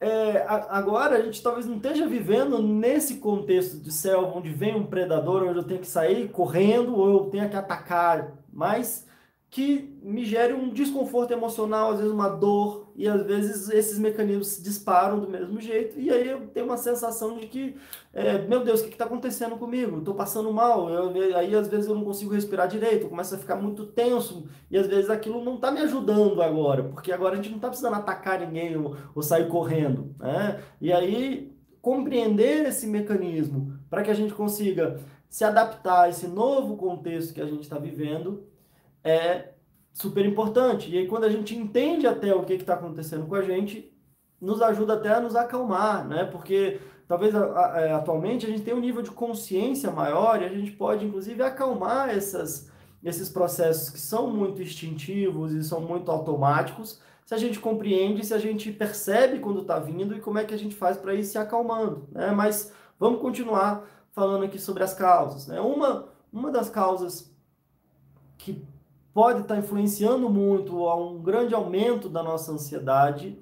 é, 0.00 0.46
agora 0.46 1.16
a 1.16 1.20
gente 1.20 1.42
talvez 1.42 1.66
não 1.66 1.76
esteja 1.76 2.08
vivendo 2.08 2.62
nesse 2.62 3.16
contexto 3.16 3.76
de 3.78 3.92
selva 3.92 4.38
onde 4.38 4.48
vem 4.48 4.74
um 4.74 4.86
predador, 4.86 5.42
onde 5.42 5.58
eu 5.58 5.64
tenho 5.64 5.80
que 5.80 5.86
sair 5.86 6.28
correndo 6.28 6.96
ou 6.96 7.08
eu 7.08 7.30
tenho 7.30 7.50
que 7.50 7.56
atacar, 7.56 8.32
mas 8.50 9.06
que 9.50 9.98
me 10.00 10.24
gere 10.24 10.54
um 10.54 10.70
desconforto 10.70 11.32
emocional, 11.32 11.90
às 11.90 11.98
vezes 11.98 12.12
uma 12.12 12.28
dor, 12.28 12.92
e 12.94 13.08
às 13.08 13.20
vezes 13.26 13.68
esses 13.68 13.98
mecanismos 13.98 14.62
disparam 14.62 15.18
do 15.18 15.28
mesmo 15.28 15.60
jeito, 15.60 15.98
e 15.98 16.08
aí 16.08 16.28
eu 16.28 16.46
tenho 16.46 16.66
uma 16.66 16.76
sensação 16.76 17.36
de 17.36 17.48
que, 17.48 17.76
é, 18.12 18.38
meu 18.38 18.62
Deus, 18.62 18.80
o 18.80 18.84
que 18.84 18.90
está 18.90 19.06
acontecendo 19.06 19.56
comigo? 19.56 19.98
Estou 19.98 20.14
passando 20.14 20.52
mal, 20.52 20.88
eu, 20.88 21.36
aí 21.36 21.52
às 21.52 21.66
vezes 21.66 21.88
eu 21.88 21.96
não 21.96 22.04
consigo 22.04 22.32
respirar 22.32 22.68
direito, 22.68 23.08
começo 23.08 23.34
a 23.34 23.38
ficar 23.38 23.56
muito 23.56 23.86
tenso, 23.86 24.46
e 24.70 24.78
às 24.78 24.86
vezes 24.86 25.10
aquilo 25.10 25.44
não 25.44 25.56
está 25.56 25.72
me 25.72 25.80
ajudando 25.80 26.40
agora, 26.40 26.84
porque 26.84 27.10
agora 27.10 27.34
a 27.34 27.36
gente 27.36 27.48
não 27.48 27.56
está 27.56 27.68
precisando 27.68 27.96
atacar 27.96 28.38
ninguém 28.38 28.76
ou, 28.76 28.96
ou 29.12 29.20
sair 29.20 29.48
correndo, 29.48 30.14
né? 30.20 30.62
E 30.80 30.92
aí 30.92 31.52
compreender 31.82 32.66
esse 32.66 32.86
mecanismo 32.86 33.72
para 33.88 34.02
que 34.02 34.10
a 34.10 34.14
gente 34.14 34.32
consiga 34.32 35.00
se 35.28 35.44
adaptar 35.44 36.02
a 36.02 36.08
esse 36.08 36.28
novo 36.28 36.76
contexto 36.76 37.34
que 37.34 37.40
a 37.40 37.46
gente 37.46 37.62
está 37.62 37.78
vivendo 37.78 38.49
é 39.04 39.52
super 39.92 40.24
importante. 40.24 40.90
E 40.90 40.98
aí, 40.98 41.06
quando 41.06 41.24
a 41.24 41.30
gente 41.30 41.56
entende 41.56 42.06
até 42.06 42.34
o 42.34 42.44
que 42.44 42.54
está 42.54 42.74
acontecendo 42.74 43.26
com 43.26 43.34
a 43.34 43.42
gente, 43.42 43.92
nos 44.40 44.62
ajuda 44.62 44.94
até 44.94 45.14
a 45.14 45.20
nos 45.20 45.36
acalmar, 45.36 46.06
né? 46.06 46.24
Porque 46.24 46.80
talvez 47.06 47.34
é, 47.34 47.92
atualmente 47.92 48.46
a 48.46 48.48
gente 48.48 48.62
tem 48.62 48.72
um 48.72 48.80
nível 48.80 49.02
de 49.02 49.10
consciência 49.10 49.90
maior 49.90 50.40
e 50.40 50.44
a 50.44 50.48
gente 50.48 50.72
pode, 50.72 51.04
inclusive, 51.04 51.42
acalmar 51.42 52.08
essas, 52.08 52.70
esses 53.02 53.28
processos 53.28 53.90
que 53.90 54.00
são 54.00 54.30
muito 54.30 54.62
instintivos 54.62 55.52
e 55.52 55.62
são 55.62 55.80
muito 55.80 56.10
automáticos, 56.10 57.00
se 57.26 57.34
a 57.34 57.38
gente 57.38 57.60
compreende, 57.60 58.26
se 58.26 58.34
a 58.34 58.38
gente 58.38 58.72
percebe 58.72 59.38
quando 59.38 59.60
está 59.60 59.78
vindo 59.78 60.16
e 60.16 60.20
como 60.20 60.38
é 60.38 60.44
que 60.44 60.54
a 60.54 60.58
gente 60.58 60.74
faz 60.74 60.96
para 60.96 61.14
ir 61.14 61.24
se 61.24 61.38
acalmando, 61.38 62.08
né? 62.10 62.30
Mas 62.30 62.72
vamos 62.98 63.20
continuar 63.20 63.86
falando 64.12 64.44
aqui 64.44 64.58
sobre 64.58 64.82
as 64.82 64.94
causas, 64.94 65.46
né? 65.46 65.60
Uma, 65.60 66.08
uma 66.32 66.50
das 66.50 66.68
causas 66.68 67.32
que 68.36 68.64
pode 69.12 69.42
estar 69.42 69.58
influenciando 69.58 70.28
muito 70.28 70.86
a 70.86 70.96
um 70.96 71.20
grande 71.20 71.54
aumento 71.54 72.08
da 72.08 72.22
nossa 72.22 72.52
ansiedade 72.52 73.38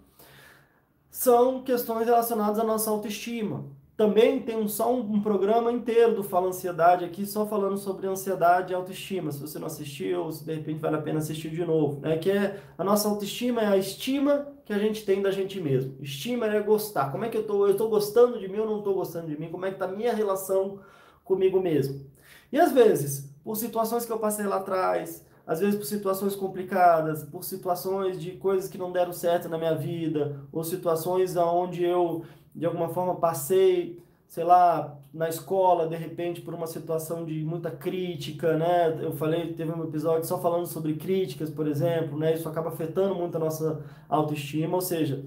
são 1.11 1.63
questões 1.63 2.07
relacionadas 2.07 2.59
à 2.59 2.65
nossa 2.65 2.91
autoestima. 2.91 3.65
Também 3.97 4.41
tem 4.41 4.69
só 4.69 4.95
um, 4.95 5.01
um, 5.01 5.21
programa 5.21 5.73
inteiro 5.73 6.15
do 6.15 6.23
Fala 6.23 6.47
Ansiedade 6.47 7.05
aqui, 7.05 7.27
só 7.27 7.45
falando 7.45 7.77
sobre 7.77 8.07
ansiedade 8.07 8.73
e 8.73 8.77
autoestima. 8.77 9.33
Se 9.33 9.41
você 9.41 9.59
não 9.59 9.67
assistiu, 9.67 10.31
se 10.31 10.45
de 10.45 10.55
repente 10.55 10.79
vale 10.79 10.95
a 10.95 11.03
pena 11.03 11.19
assistir 11.19 11.51
de 11.51 11.65
novo. 11.65 12.01
Né? 12.01 12.17
Que 12.17 12.31
é 12.31 12.61
a 12.79 12.85
nossa 12.85 13.09
autoestima 13.09 13.61
é 13.61 13.67
a 13.67 13.77
estima 13.77 14.47
que 14.65 14.73
a 14.73 14.79
gente 14.79 15.05
tem 15.05 15.21
da 15.21 15.33
gente 15.33 15.61
mesmo. 15.61 15.97
Estima 16.01 16.47
é 16.47 16.61
gostar. 16.61 17.11
Como 17.11 17.25
é 17.25 17.29
que 17.29 17.37
eu 17.37 17.41
estou? 17.41 17.67
Eu 17.67 17.73
estou 17.73 17.89
gostando 17.89 18.39
de 18.39 18.47
mim 18.47 18.61
ou 18.61 18.67
não 18.67 18.79
estou 18.79 18.95
gostando 18.95 19.27
de 19.27 19.37
mim? 19.37 19.51
Como 19.51 19.67
é 19.67 19.71
que 19.71 19.75
está 19.75 19.87
a 19.87 19.89
minha 19.89 20.15
relação 20.15 20.79
comigo 21.25 21.61
mesmo? 21.61 22.07
E 22.53 22.61
às 22.61 22.71
vezes, 22.71 23.29
por 23.43 23.57
situações 23.57 24.07
que 24.07 24.13
eu 24.13 24.19
passei 24.21 24.47
lá 24.47 24.59
atrás, 24.59 25.27
às 25.49 25.61
vezes 25.61 25.77
por 25.77 25.87
situações 25.87 26.37
complicadas, 26.37 27.25
por 27.25 27.43
situações 27.43 28.21
de 28.21 28.33
coisas 28.33 28.69
que 28.69 28.77
não 28.77 28.93
deram 28.93 29.15
certo 29.15 29.49
na 29.49 29.57
minha 29.57 29.75
vida, 29.75 30.43
ou 30.53 30.63
situações 30.63 31.35
onde 31.37 31.83
eu, 31.83 32.23
de 32.55 32.67
alguma 32.67 32.91
forma, 32.91 33.17
passei, 33.17 33.99
sei 34.29 34.45
lá, 34.45 34.99
na 35.13 35.27
escola, 35.27 35.89
de 35.89 35.97
repente, 35.97 36.43
por 36.43 36.53
uma 36.53 36.67
situação 36.67 37.25
de 37.25 37.43
muita 37.45 37.71
crítica, 37.71 38.59
né? 38.59 39.03
Eu 39.03 39.13
falei, 39.13 39.55
teve 39.55 39.73
um 39.73 39.85
episódio 39.85 40.29
só 40.29 40.39
falando 40.39 40.67
sobre 40.67 40.97
críticas, 40.97 41.49
por 41.49 41.67
exemplo, 41.67 42.19
né? 42.19 42.35
Isso 42.35 42.47
acaba 42.47 42.69
afetando 42.69 43.15
muito 43.15 43.35
a 43.37 43.41
nossa 43.41 43.83
autoestima, 44.07 44.75
ou 44.75 44.83
seja, 44.83 45.25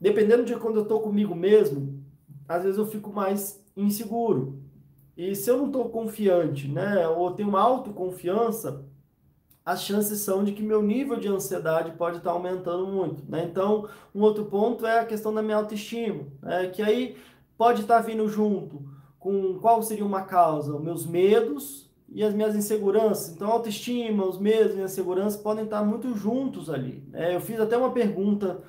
dependendo 0.00 0.44
de 0.44 0.54
quando 0.54 0.76
eu 0.76 0.82
estou 0.84 1.00
comigo 1.00 1.34
mesmo, 1.34 2.00
às 2.48 2.62
vezes 2.62 2.78
eu 2.78 2.86
fico 2.86 3.12
mais 3.12 3.60
inseguro. 3.76 4.60
E 5.16 5.34
se 5.34 5.50
eu 5.50 5.56
não 5.56 5.66
estou 5.66 5.88
confiante, 5.88 6.68
né, 6.68 7.08
ou 7.08 7.32
tenho 7.32 7.48
uma 7.48 7.60
autoconfiança, 7.60 8.88
as 9.70 9.84
chances 9.84 10.18
são 10.20 10.42
de 10.42 10.50
que 10.50 10.62
meu 10.62 10.82
nível 10.82 11.16
de 11.16 11.28
ansiedade 11.28 11.92
pode 11.92 12.18
estar 12.18 12.32
aumentando 12.32 12.86
muito. 12.88 13.22
Né? 13.28 13.44
Então, 13.44 13.88
um 14.12 14.22
outro 14.22 14.44
ponto 14.46 14.84
é 14.84 14.98
a 14.98 15.04
questão 15.04 15.32
da 15.32 15.42
minha 15.42 15.56
autoestima, 15.56 16.24
né? 16.42 16.66
que 16.68 16.82
aí 16.82 17.16
pode 17.56 17.82
estar 17.82 18.00
vindo 18.00 18.28
junto 18.28 18.82
com 19.18 19.58
qual 19.60 19.80
seria 19.82 20.04
uma 20.04 20.22
causa? 20.22 20.76
Meus 20.80 21.06
medos 21.06 21.88
e 22.08 22.24
as 22.24 22.34
minhas 22.34 22.56
inseguranças. 22.56 23.32
Então, 23.32 23.48
autoestima, 23.48 24.24
os 24.24 24.38
medos 24.38 24.76
e 24.76 24.80
a 24.80 24.84
insegurança 24.84 25.38
podem 25.38 25.64
estar 25.64 25.84
muito 25.84 26.16
juntos 26.16 26.68
ali. 26.68 27.04
Né? 27.08 27.36
Eu 27.36 27.40
fiz 27.40 27.60
até 27.60 27.76
uma 27.76 27.92
pergunta 27.92 28.60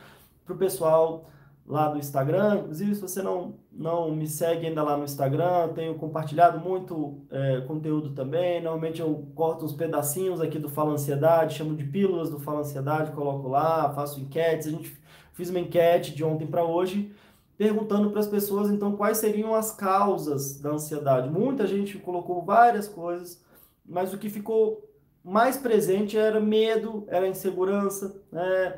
para 0.46 0.54
o 0.54 0.58
pessoal 0.58 1.26
lá 1.72 1.88
do 1.88 1.98
Instagram. 1.98 2.60
Inclusive, 2.60 2.96
se 2.96 3.02
você 3.02 3.22
não, 3.22 3.56
não 3.72 4.14
me 4.14 4.28
segue 4.28 4.68
ainda 4.68 4.84
lá 4.84 4.98
no 4.98 5.06
Instagram, 5.06 5.70
tenho 5.70 5.96
compartilhado 5.96 6.60
muito 6.60 7.22
é, 7.32 7.62
conteúdo 7.62 8.12
também. 8.12 8.62
Normalmente 8.62 9.00
eu 9.00 9.26
corto 9.34 9.64
uns 9.64 9.74
pedacinhos 9.74 10.42
aqui 10.42 10.60
do 10.60 10.68
Fala 10.68 10.92
Ansiedade, 10.92 11.56
chamo 11.56 11.76
de 11.76 11.86
pílulas 11.86 12.30
do 12.30 12.40
Fala 12.40 12.60
Ansiedade, 12.60 13.12
coloco 13.14 13.48
lá, 13.48 13.90
faço 13.94 14.20
enquetes. 14.20 14.68
A 14.68 14.72
gente 14.72 15.02
fez 15.32 15.50
uma 15.50 15.60
enquete 15.60 16.14
de 16.14 16.26
ontem 16.26 16.46
para 16.46 16.66
hoje, 16.66 17.14
perguntando 17.58 18.12
para 18.12 18.20
as 18.20 18.28
pessoas 18.28 18.70
então 18.70 18.98
quais 18.98 19.18
seriam 19.18 19.56
as 19.56 19.72
causas 19.72 20.60
da 20.60 20.72
ansiedade. 20.72 21.30
Muita 21.30 21.66
gente 21.66 21.98
colocou 21.98 22.42
várias 22.44 22.90
coisas, 22.90 23.42
mas 23.86 24.14
o 24.14 24.18
que 24.18 24.30
ficou 24.30 24.90
mais 25.24 25.56
presente 25.56 26.18
era 26.18 26.40
medo, 26.42 27.06
era 27.08 27.28
insegurança, 27.28 28.22
né? 28.30 28.78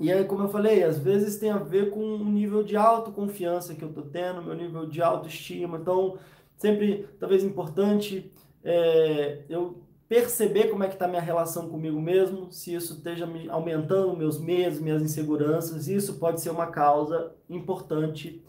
E 0.00 0.12
aí, 0.12 0.24
como 0.24 0.44
eu 0.44 0.48
falei, 0.48 0.84
às 0.84 0.98
vezes 0.98 1.38
tem 1.38 1.50
a 1.50 1.58
ver 1.58 1.90
com 1.90 2.00
o 2.00 2.24
nível 2.24 2.62
de 2.62 2.76
autoconfiança 2.76 3.74
que 3.74 3.82
eu 3.82 3.88
estou 3.88 4.04
tendo, 4.04 4.42
meu 4.42 4.54
nível 4.54 4.86
de 4.86 5.02
autoestima. 5.02 5.76
Então, 5.78 6.16
sempre, 6.56 7.08
talvez, 7.18 7.42
importante 7.42 8.30
é, 8.62 9.42
eu 9.48 9.82
perceber 10.08 10.68
como 10.70 10.84
é 10.84 10.88
que 10.88 10.94
está 10.94 11.06
minha 11.06 11.20
relação 11.20 11.68
comigo 11.68 12.00
mesmo, 12.00 12.50
se 12.50 12.74
isso 12.74 12.94
esteja 12.94 13.26
me 13.26 13.48
aumentando 13.50 14.16
meus 14.16 14.38
medos, 14.40 14.80
minhas 14.80 15.02
inseguranças, 15.02 15.86
isso 15.86 16.14
pode 16.14 16.40
ser 16.40 16.50
uma 16.50 16.66
causa 16.68 17.32
importante 17.48 18.42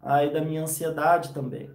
aí 0.00 0.32
da 0.32 0.40
minha 0.40 0.62
ansiedade 0.62 1.32
também. 1.34 1.68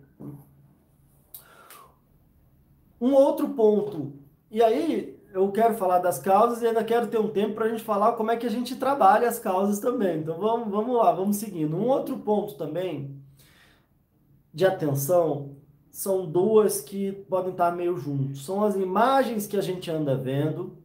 Um 3.01 3.13
outro 3.13 3.49
ponto, 3.49 4.13
e 4.49 4.63
aí 4.63 5.14
eu 5.35 5.51
quero 5.51 5.75
falar 5.75 5.99
das 5.99 6.17
causas 6.17 6.61
e 6.61 6.67
ainda 6.67 6.81
quero 6.81 7.07
ter 7.07 7.19
um 7.19 7.27
tempo 7.27 7.55
para 7.55 7.65
a 7.65 7.69
gente 7.69 7.83
falar 7.83 8.13
como 8.13 8.31
é 8.31 8.37
que 8.37 8.47
a 8.47 8.49
gente 8.49 8.77
trabalha 8.77 9.27
as 9.27 9.37
causas 9.37 9.79
também. 9.79 10.19
Então 10.19 10.39
vamos, 10.39 10.69
vamos 10.71 10.95
lá, 10.95 11.11
vamos 11.11 11.35
seguindo. 11.35 11.75
Um 11.75 11.89
outro 11.89 12.17
ponto 12.17 12.55
também 12.55 13.21
de 14.53 14.65
atenção 14.65 15.57
são 15.91 16.25
duas 16.25 16.79
que 16.79 17.11
podem 17.11 17.51
estar 17.51 17.75
meio 17.75 17.97
juntos. 17.97 18.45
São 18.45 18.63
as 18.63 18.77
imagens 18.77 19.45
que 19.45 19.57
a 19.57 19.61
gente 19.61 19.91
anda 19.91 20.15
vendo 20.15 20.77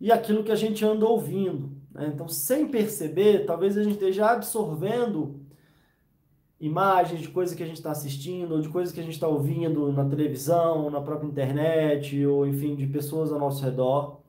e 0.00 0.10
aquilo 0.10 0.42
que 0.42 0.52
a 0.52 0.56
gente 0.56 0.82
anda 0.82 1.04
ouvindo. 1.04 1.70
Né? 1.92 2.10
Então, 2.14 2.26
sem 2.28 2.66
perceber, 2.68 3.44
talvez 3.44 3.76
a 3.76 3.82
gente 3.82 3.94
esteja 3.94 4.30
absorvendo 4.30 5.41
imagens 6.62 7.20
de 7.20 7.28
coisas 7.28 7.56
que 7.56 7.62
a 7.62 7.66
gente 7.66 7.78
está 7.78 7.90
assistindo, 7.90 8.52
ou 8.52 8.60
de 8.60 8.68
coisas 8.68 8.94
que 8.94 9.00
a 9.00 9.02
gente 9.02 9.14
está 9.14 9.26
ouvindo 9.26 9.92
na 9.92 10.04
televisão, 10.04 10.88
na 10.88 11.00
própria 11.00 11.26
internet, 11.26 12.24
ou 12.24 12.46
enfim, 12.46 12.76
de 12.76 12.86
pessoas 12.86 13.32
ao 13.32 13.38
nosso 13.40 13.64
redor, 13.64 14.20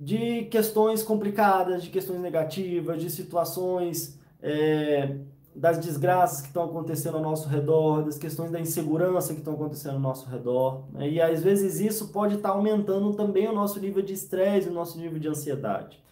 de 0.00 0.46
questões 0.46 1.02
complicadas, 1.02 1.84
de 1.84 1.90
questões 1.90 2.18
negativas, 2.18 3.00
de 3.00 3.10
situações 3.10 4.18
é, 4.40 5.18
das 5.54 5.76
desgraças 5.76 6.40
que 6.40 6.46
estão 6.48 6.64
acontecendo 6.64 7.18
ao 7.18 7.22
nosso 7.22 7.46
redor, 7.46 8.02
das 8.02 8.16
questões 8.16 8.50
da 8.50 8.58
insegurança 8.58 9.34
que 9.34 9.40
estão 9.40 9.52
acontecendo 9.52 9.96
ao 9.96 10.00
nosso 10.00 10.30
redor. 10.30 10.84
Né? 10.92 11.10
E 11.10 11.20
às 11.20 11.42
vezes 11.42 11.78
isso 11.78 12.08
pode 12.08 12.36
estar 12.36 12.48
tá 12.48 12.54
aumentando 12.54 13.12
também 13.12 13.46
o 13.46 13.52
nosso 13.52 13.78
nível 13.78 14.02
de 14.02 14.14
estresse, 14.14 14.70
o 14.70 14.72
nosso 14.72 14.98
nível 14.98 15.18
de 15.18 15.28
ansiedade. 15.28 16.02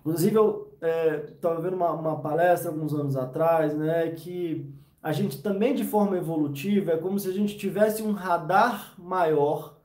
Inclusive, 0.00 0.36
eu 0.36 0.71
estava 0.82 1.58
é, 1.58 1.62
vendo 1.62 1.76
uma, 1.76 1.92
uma, 1.92 2.20
palestra 2.20 2.70
alguns 2.70 2.92
anos 2.92 3.16
atrás, 3.16 3.74
né, 3.76 4.10
que 4.10 4.68
a 5.00 5.12
gente 5.12 5.40
também, 5.40 5.74
de 5.74 5.84
forma 5.84 6.16
evolutiva, 6.16 6.92
é 6.92 6.96
como 6.96 7.18
se 7.18 7.28
a 7.28 7.32
gente 7.32 7.56
tivesse 7.56 8.02
um 8.02 8.12
radar 8.12 8.94
maior 8.98 9.76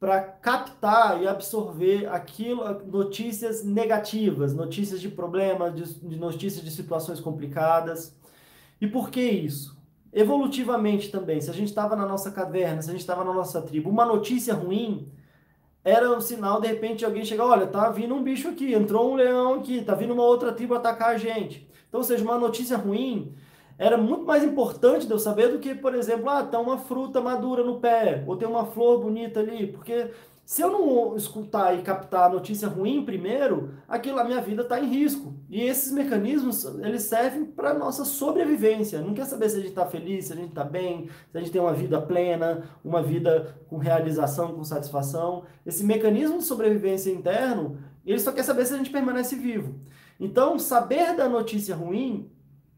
para 0.00 0.20
captar 0.20 1.20
e 1.20 1.26
absorver 1.26 2.06
aquilo, 2.08 2.62
notícias 2.86 3.64
negativas, 3.64 4.54
notícias 4.54 5.00
de 5.00 5.08
problemas, 5.08 5.74
de, 5.74 6.08
de 6.08 6.16
notícias 6.16 6.64
de 6.64 6.70
situações 6.70 7.18
complicadas. 7.18 8.16
E 8.80 8.86
por 8.86 9.10
que 9.10 9.20
isso? 9.20 9.76
Evolutivamente 10.12 11.10
também, 11.10 11.40
se 11.40 11.50
a 11.50 11.52
gente 11.52 11.68
estava 11.68 11.96
na 11.96 12.06
nossa 12.06 12.30
caverna, 12.30 12.80
se 12.80 12.88
a 12.88 12.92
gente 12.92 13.00
estava 13.00 13.24
na 13.24 13.32
nossa 13.32 13.60
tribo, 13.60 13.90
uma 13.90 14.06
notícia 14.06 14.54
ruim 14.54 15.08
era 15.88 16.10
um 16.10 16.20
sinal, 16.20 16.60
de 16.60 16.68
repente, 16.68 17.04
alguém 17.04 17.24
chegar, 17.24 17.46
olha, 17.46 17.66
tá 17.66 17.88
vindo 17.90 18.14
um 18.14 18.22
bicho 18.22 18.48
aqui, 18.48 18.74
entrou 18.74 19.10
um 19.10 19.14
leão 19.14 19.54
aqui, 19.54 19.82
tá 19.82 19.94
vindo 19.94 20.12
uma 20.12 20.22
outra 20.22 20.52
tribo 20.52 20.74
atacar 20.74 21.14
a 21.14 21.18
gente. 21.18 21.66
Então, 21.88 22.00
ou 22.00 22.04
seja, 22.04 22.22
uma 22.22 22.38
notícia 22.38 22.76
ruim 22.76 23.34
era 23.78 23.96
muito 23.96 24.26
mais 24.26 24.44
importante 24.44 25.06
de 25.06 25.12
eu 25.12 25.18
saber 25.18 25.48
do 25.48 25.58
que, 25.58 25.74
por 25.74 25.94
exemplo, 25.94 26.28
ah, 26.28 26.42
tá 26.42 26.58
uma 26.60 26.76
fruta 26.76 27.20
madura 27.22 27.62
no 27.64 27.80
pé, 27.80 28.22
ou 28.26 28.36
tem 28.36 28.46
uma 28.46 28.66
flor 28.66 29.00
bonita 29.00 29.40
ali, 29.40 29.68
porque 29.68 30.10
se 30.48 30.62
eu 30.62 30.72
não 30.72 31.14
escutar 31.14 31.78
e 31.78 31.82
captar 31.82 32.24
a 32.24 32.32
notícia 32.32 32.68
ruim 32.68 33.04
primeiro, 33.04 33.74
aquilo 33.86 34.18
a 34.18 34.24
minha 34.24 34.40
vida 34.40 34.62
está 34.62 34.80
em 34.80 34.88
risco. 34.88 35.34
E 35.46 35.60
esses 35.60 35.92
mecanismos, 35.92 36.64
eles 36.64 37.02
servem 37.02 37.44
para 37.44 37.74
nossa 37.74 38.02
sobrevivência. 38.02 39.02
Não 39.02 39.12
quer 39.12 39.26
saber 39.26 39.50
se 39.50 39.56
a 39.56 39.60
gente 39.60 39.68
está 39.68 39.84
feliz, 39.84 40.24
se 40.24 40.32
a 40.32 40.36
gente 40.36 40.48
está 40.48 40.64
bem, 40.64 41.10
se 41.30 41.36
a 41.36 41.40
gente 41.40 41.52
tem 41.52 41.60
uma 41.60 41.74
vida 41.74 42.00
plena, 42.00 42.64
uma 42.82 43.02
vida 43.02 43.58
com 43.68 43.76
realização, 43.76 44.54
com 44.54 44.64
satisfação. 44.64 45.44
Esse 45.66 45.84
mecanismo 45.84 46.38
de 46.38 46.44
sobrevivência 46.44 47.10
interno, 47.10 47.76
ele 48.06 48.18
só 48.18 48.32
quer 48.32 48.42
saber 48.42 48.64
se 48.64 48.72
a 48.72 48.78
gente 48.78 48.88
permanece 48.90 49.36
vivo. 49.36 49.74
Então, 50.18 50.58
saber 50.58 51.14
da 51.14 51.28
notícia 51.28 51.76
ruim 51.76 52.30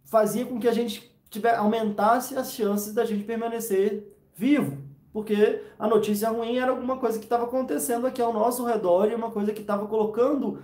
fazia 0.02 0.44
com 0.44 0.59
que 0.59 0.66
a 0.66 0.72
gente 0.72 1.16
tiver, 1.30 1.54
aumentasse 1.54 2.37
as 2.37 2.52
chances 2.52 2.92
da 2.92 3.04
gente 3.04 3.22
permanecer 3.22 4.12
vivo 4.35 4.89
porque 5.12 5.62
a 5.78 5.88
notícia 5.88 6.30
ruim 6.30 6.56
era 6.56 6.70
alguma 6.70 6.96
coisa 6.96 7.18
que 7.18 7.24
estava 7.24 7.44
acontecendo 7.44 8.06
aqui 8.06 8.22
ao 8.22 8.32
nosso 8.32 8.64
redor 8.64 9.10
e 9.10 9.14
uma 9.14 9.30
coisa 9.30 9.52
que 9.52 9.60
estava 9.60 9.86
colocando 9.86 10.60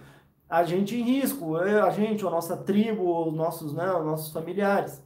a 0.48 0.62
gente 0.62 0.94
em 0.94 1.02
risco, 1.02 1.56
a 1.56 1.90
gente, 1.90 2.24
a 2.24 2.30
nossa 2.30 2.56
tribo, 2.56 3.26
os 3.26 3.34
nossos, 3.34 3.72
né, 3.72 3.92
os 3.92 4.04
nossos 4.04 4.32
familiares. 4.32 5.02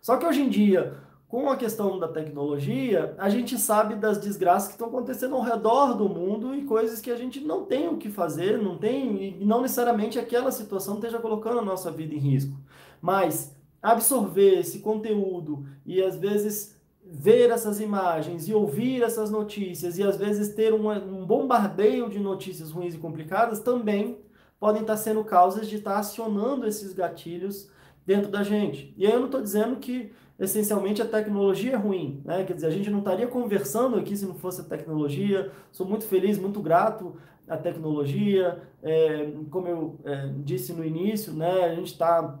Só 0.00 0.16
que 0.16 0.24
hoje 0.24 0.42
em 0.42 0.48
dia, 0.48 0.96
com 1.26 1.50
a 1.50 1.56
questão 1.56 1.98
da 1.98 2.06
tecnologia, 2.06 3.14
a 3.18 3.28
gente 3.28 3.58
sabe 3.58 3.96
das 3.96 4.18
desgraças 4.18 4.68
que 4.68 4.74
estão 4.74 4.88
acontecendo 4.88 5.34
ao 5.34 5.42
redor 5.42 5.94
do 5.94 6.08
mundo 6.08 6.54
e 6.54 6.64
coisas 6.64 7.00
que 7.00 7.10
a 7.10 7.16
gente 7.16 7.40
não 7.40 7.64
tem 7.64 7.88
o 7.88 7.96
que 7.96 8.08
fazer, 8.08 8.56
não 8.56 8.78
tem, 8.78 9.40
e 9.40 9.44
não 9.44 9.60
necessariamente 9.60 10.18
aquela 10.18 10.52
situação 10.52 10.94
esteja 10.94 11.18
colocando 11.18 11.58
a 11.58 11.64
nossa 11.64 11.90
vida 11.90 12.14
em 12.14 12.18
risco. 12.18 12.56
Mas 13.02 13.54
absorver 13.82 14.60
esse 14.60 14.78
conteúdo 14.78 15.66
e 15.84 16.00
às 16.02 16.16
vezes 16.16 16.77
ver 17.10 17.50
essas 17.50 17.80
imagens 17.80 18.48
e 18.48 18.54
ouvir 18.54 19.02
essas 19.02 19.30
notícias 19.30 19.98
e 19.98 20.02
às 20.02 20.16
vezes 20.16 20.54
ter 20.54 20.74
um, 20.74 20.90
um 20.90 21.24
bombardeio 21.24 22.08
de 22.10 22.18
notícias 22.18 22.70
ruins 22.70 22.94
e 22.94 22.98
complicadas 22.98 23.60
também 23.60 24.18
podem 24.60 24.82
estar 24.82 24.96
sendo 24.96 25.24
causas 25.24 25.68
de 25.68 25.76
estar 25.76 25.96
acionando 25.96 26.66
esses 26.66 26.92
gatilhos 26.92 27.70
dentro 28.04 28.30
da 28.30 28.42
gente. 28.42 28.92
E 28.96 29.06
aí 29.06 29.12
eu 29.12 29.20
não 29.20 29.26
estou 29.26 29.40
dizendo 29.40 29.76
que 29.76 30.12
essencialmente 30.38 31.02
a 31.02 31.06
tecnologia 31.06 31.72
é 31.72 31.76
ruim, 31.76 32.20
né? 32.24 32.44
Quer 32.44 32.54
dizer, 32.54 32.66
a 32.66 32.70
gente 32.70 32.90
não 32.90 33.00
estaria 33.00 33.26
conversando 33.26 33.96
aqui 33.96 34.16
se 34.16 34.26
não 34.26 34.34
fosse 34.34 34.60
a 34.60 34.64
tecnologia. 34.64 35.50
Sou 35.72 35.86
muito 35.86 36.04
feliz, 36.04 36.38
muito 36.38 36.60
grato 36.60 37.16
à 37.48 37.56
tecnologia. 37.56 38.62
É, 38.82 39.32
como 39.50 39.66
eu 39.66 39.98
é, 40.04 40.30
disse 40.38 40.72
no 40.72 40.84
início, 40.84 41.32
né? 41.32 41.64
A 41.64 41.74
gente 41.74 41.92
está 41.92 42.38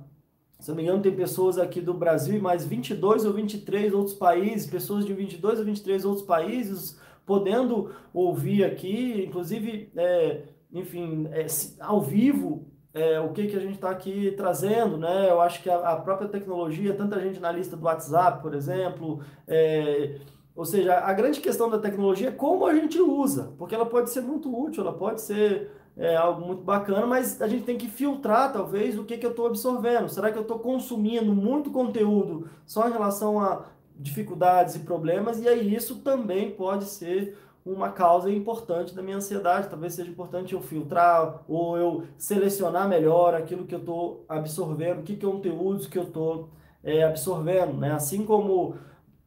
se 0.58 0.68
não 0.68 0.76
me 0.76 0.82
engano, 0.82 1.02
tem 1.02 1.14
pessoas 1.14 1.58
aqui 1.58 1.80
do 1.80 1.94
Brasil 1.94 2.36
e 2.36 2.40
mais 2.40 2.64
22 2.64 3.24
ou 3.24 3.32
23 3.32 3.92
outros 3.92 4.14
países, 4.14 4.66
pessoas 4.66 5.04
de 5.04 5.12
22 5.12 5.60
ou 5.60 5.64
23 5.64 6.04
outros 6.04 6.26
países 6.26 6.98
podendo 7.28 7.90
ouvir 8.12 8.64
aqui, 8.64 9.24
inclusive, 9.28 9.92
é, 9.94 10.44
enfim, 10.72 11.28
é, 11.30 11.46
ao 11.78 12.00
vivo, 12.00 12.66
é, 12.94 13.20
o 13.20 13.32
que, 13.32 13.46
que 13.46 13.56
a 13.56 13.60
gente 13.60 13.74
está 13.74 13.90
aqui 13.90 14.32
trazendo, 14.34 14.96
né? 14.96 15.28
Eu 15.28 15.38
acho 15.40 15.62
que 15.62 15.68
a, 15.68 15.76
a, 15.76 15.96
própria 15.96 16.26
tecnologia, 16.26 16.94
tanta 16.94 17.20
gente 17.20 17.38
na 17.38 17.52
lista 17.52 17.76
do 17.76 17.84
WhatsApp, 17.84 18.40
por 18.40 18.54
exemplo, 18.54 19.20
é, 19.46 20.18
ou 20.56 20.64
seja, 20.64 20.98
a 20.98 21.12
grande 21.12 21.40
questão 21.40 21.68
da 21.68 21.78
tecnologia 21.78 22.28
é 22.28 22.32
como 22.32 22.66
a 22.66 22.74
gente 22.74 22.98
usa, 22.98 23.52
porque 23.58 23.74
ela 23.74 23.86
pode 23.86 24.10
ser 24.10 24.22
muito 24.22 24.50
útil, 24.50 24.82
ela 24.82 24.94
pode 24.94 25.20
ser 25.20 25.70
é 25.98 26.14
algo 26.14 26.46
muito 26.46 26.62
bacana, 26.62 27.06
mas 27.06 27.42
a 27.42 27.48
gente 27.48 27.64
tem 27.64 27.76
que 27.76 27.88
filtrar, 27.88 28.52
talvez, 28.52 28.96
o 28.96 29.04
que, 29.04 29.18
que 29.18 29.26
eu 29.26 29.30
estou 29.30 29.48
absorvendo. 29.48 30.08
Será 30.08 30.30
que 30.30 30.38
eu 30.38 30.42
estou 30.42 30.60
consumindo 30.60 31.34
muito 31.34 31.72
conteúdo 31.72 32.48
só 32.64 32.88
em 32.88 32.92
relação 32.92 33.40
a 33.40 33.64
dificuldades 33.96 34.76
e 34.76 34.80
problemas? 34.80 35.40
E 35.40 35.48
aí 35.48 35.74
isso 35.74 35.96
também 35.96 36.52
pode 36.52 36.84
ser 36.84 37.36
uma 37.66 37.90
causa 37.90 38.30
importante 38.30 38.94
da 38.94 39.02
minha 39.02 39.16
ansiedade. 39.16 39.68
Talvez 39.68 39.94
seja 39.94 40.08
importante 40.08 40.54
eu 40.54 40.60
filtrar 40.60 41.42
ou 41.48 41.76
eu 41.76 42.04
selecionar 42.16 42.88
melhor 42.88 43.34
aquilo 43.34 43.66
que 43.66 43.74
eu 43.74 43.80
estou 43.80 44.24
absorvendo, 44.28 45.02
que 45.02 45.16
conteúdos 45.16 45.88
que 45.88 45.98
eu 45.98 46.04
estou 46.04 46.48
é, 46.84 47.02
absorvendo. 47.02 47.72
Né? 47.74 47.90
Assim 47.90 48.24
como 48.24 48.76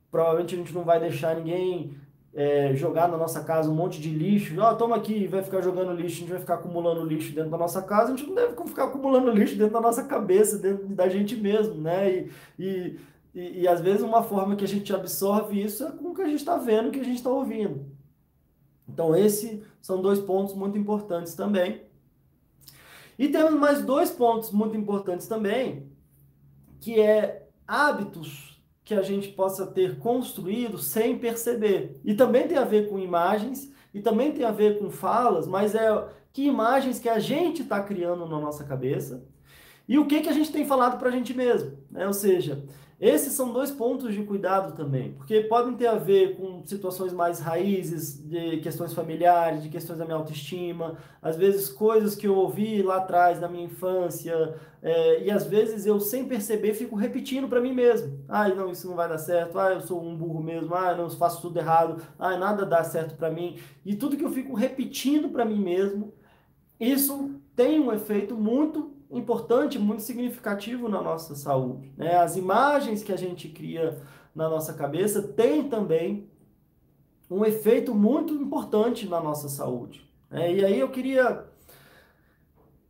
provavelmente 0.09 0.55
a 0.55 0.57
gente 0.57 0.73
não 0.73 0.85
vai 0.85 1.01
deixar 1.01 1.35
ninguém 1.35 1.97
é, 2.33 2.73
jogar 2.75 3.09
na 3.09 3.17
nossa 3.17 3.43
casa 3.43 3.69
um 3.69 3.75
monte 3.75 3.99
de 3.99 4.09
lixo, 4.09 4.55
oh, 4.61 4.75
toma 4.75 4.95
aqui, 4.95 5.27
vai 5.27 5.43
ficar 5.43 5.61
jogando 5.61 5.93
lixo, 5.93 6.17
a 6.17 6.19
gente 6.19 6.29
vai 6.29 6.39
ficar 6.39 6.55
acumulando 6.55 7.05
lixo 7.05 7.33
dentro 7.33 7.51
da 7.51 7.57
nossa 7.57 7.81
casa, 7.81 8.13
a 8.13 8.15
gente 8.15 8.27
não 8.27 8.35
deve 8.35 8.55
ficar 8.67 8.85
acumulando 8.85 9.31
lixo 9.35 9.57
dentro 9.57 9.73
da 9.73 9.81
nossa 9.81 10.03
cabeça, 10.03 10.57
dentro 10.57 10.87
da 10.87 11.09
gente 11.09 11.35
mesmo, 11.35 11.75
né? 11.75 12.09
E, 12.09 12.31
e, 12.57 12.99
e, 13.33 13.61
e 13.61 13.67
às 13.67 13.81
vezes 13.81 14.01
uma 14.01 14.23
forma 14.23 14.55
que 14.55 14.63
a 14.63 14.67
gente 14.67 14.93
absorve 14.93 15.61
isso 15.61 15.85
é 15.85 15.91
com 15.91 16.09
o 16.09 16.15
que 16.15 16.21
a 16.21 16.27
gente 16.27 16.39
está 16.39 16.57
vendo, 16.57 16.87
o 16.87 16.91
que 16.91 16.99
a 16.99 17.03
gente 17.03 17.17
está 17.17 17.29
ouvindo. 17.29 17.85
Então, 18.87 19.15
esses 19.15 19.61
são 19.81 20.01
dois 20.01 20.19
pontos 20.19 20.53
muito 20.53 20.77
importantes 20.77 21.33
também. 21.33 21.81
E 23.17 23.29
temos 23.29 23.53
mais 23.53 23.83
dois 23.83 24.09
pontos 24.09 24.51
muito 24.51 24.75
importantes 24.75 25.27
também, 25.27 25.91
que 26.79 26.99
é 26.99 27.47
hábitos 27.67 28.50
que 28.91 28.99
a 28.99 29.01
gente 29.01 29.29
possa 29.29 29.65
ter 29.65 29.97
construído 29.99 30.77
sem 30.77 31.17
perceber. 31.17 31.97
E 32.03 32.13
também 32.13 32.45
tem 32.45 32.57
a 32.57 32.65
ver 32.65 32.89
com 32.89 32.99
imagens, 32.99 33.71
e 33.93 34.01
também 34.01 34.33
tem 34.33 34.43
a 34.43 34.51
ver 34.51 34.79
com 34.79 34.89
falas, 34.89 35.47
mas 35.47 35.73
é 35.73 35.87
que 36.33 36.45
imagens 36.45 36.99
que 36.99 37.07
a 37.07 37.17
gente 37.17 37.61
está 37.61 37.81
criando 37.81 38.25
na 38.27 38.37
nossa 38.37 38.65
cabeça 38.65 39.25
e 39.87 39.97
o 39.97 40.05
que, 40.05 40.19
que 40.19 40.27
a 40.27 40.33
gente 40.33 40.51
tem 40.51 40.65
falado 40.65 40.99
para 40.99 41.07
a 41.07 41.11
gente 41.11 41.33
mesmo. 41.33 41.77
Né? 41.89 42.05
Ou 42.05 42.11
seja, 42.11 42.65
esses 43.01 43.33
são 43.33 43.51
dois 43.51 43.71
pontos 43.71 44.13
de 44.13 44.23
cuidado 44.23 44.75
também, 44.75 45.13
porque 45.13 45.41
podem 45.41 45.73
ter 45.75 45.87
a 45.87 45.95
ver 45.95 46.37
com 46.37 46.63
situações 46.63 47.11
mais 47.11 47.39
raízes, 47.39 48.23
de 48.23 48.57
questões 48.57 48.93
familiares, 48.93 49.63
de 49.63 49.69
questões 49.69 49.97
da 49.97 50.05
minha 50.05 50.17
autoestima, 50.17 50.99
às 51.19 51.35
vezes 51.35 51.67
coisas 51.67 52.13
que 52.13 52.27
eu 52.27 52.35
ouvi 52.35 52.83
lá 52.83 52.97
atrás 52.97 53.41
na 53.41 53.47
minha 53.47 53.65
infância, 53.65 54.55
é, 54.83 55.23
e 55.23 55.31
às 55.31 55.45
vezes 55.45 55.85
eu, 55.85 55.99
sem 55.99 56.25
perceber, 56.25 56.75
fico 56.75 56.95
repetindo 56.95 57.47
para 57.47 57.59
mim 57.59 57.73
mesmo. 57.73 58.19
Ah, 58.27 58.47
não, 58.49 58.71
isso 58.71 58.87
não 58.87 58.95
vai 58.95 59.09
dar 59.09 59.17
certo. 59.17 59.59
Ah, 59.59 59.73
eu 59.73 59.81
sou 59.81 60.01
um 60.01 60.15
burro 60.15 60.41
mesmo. 60.41 60.73
Ah, 60.73 60.95
não, 60.95 61.09
faço 61.09 61.41
tudo 61.41 61.59
errado. 61.59 62.01
Ah, 62.17 62.35
nada 62.37 62.65
dá 62.65 62.83
certo 62.83 63.15
para 63.15 63.29
mim. 63.29 63.57
E 63.85 63.95
tudo 63.95 64.17
que 64.17 64.25
eu 64.25 64.31
fico 64.31 64.55
repetindo 64.55 65.29
para 65.29 65.45
mim 65.45 65.59
mesmo, 65.59 66.13
isso 66.79 67.39
tem 67.55 67.79
um 67.79 67.91
efeito 67.93 68.35
muito 68.35 68.91
importante, 69.11 69.77
muito 69.77 70.01
significativo 70.01 70.87
na 70.87 71.01
nossa 71.01 71.35
saúde. 71.35 71.91
Né? 71.97 72.15
As 72.15 72.35
imagens 72.35 73.03
que 73.03 73.11
a 73.11 73.17
gente 73.17 73.49
cria 73.49 73.97
na 74.33 74.49
nossa 74.49 74.73
cabeça 74.73 75.21
têm 75.21 75.67
também 75.67 76.29
um 77.29 77.45
efeito 77.45 77.93
muito 77.93 78.33
importante 78.33 79.07
na 79.07 79.21
nossa 79.21 79.47
saúde. 79.49 80.09
Né? 80.29 80.53
E 80.55 80.65
aí 80.65 80.79
eu 80.79 80.89
queria 80.89 81.45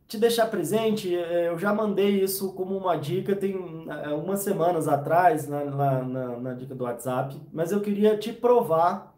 te 0.06 0.18
deixar 0.18 0.46
presente, 0.46 1.16
é, 1.16 1.48
eu 1.48 1.58
já 1.58 1.72
mandei 1.72 2.22
isso 2.22 2.52
como 2.52 2.76
uma 2.76 2.96
dica 2.96 3.34
tem 3.34 3.86
é, 3.88 4.08
umas 4.08 4.40
semanas 4.40 4.86
atrás 4.86 5.48
na, 5.48 5.64
na, 5.64 6.38
na 6.38 6.52
dica 6.52 6.74
do 6.74 6.84
WhatsApp, 6.84 7.40
mas 7.50 7.72
eu 7.72 7.80
queria 7.80 8.16
te 8.18 8.30
provar 8.30 9.16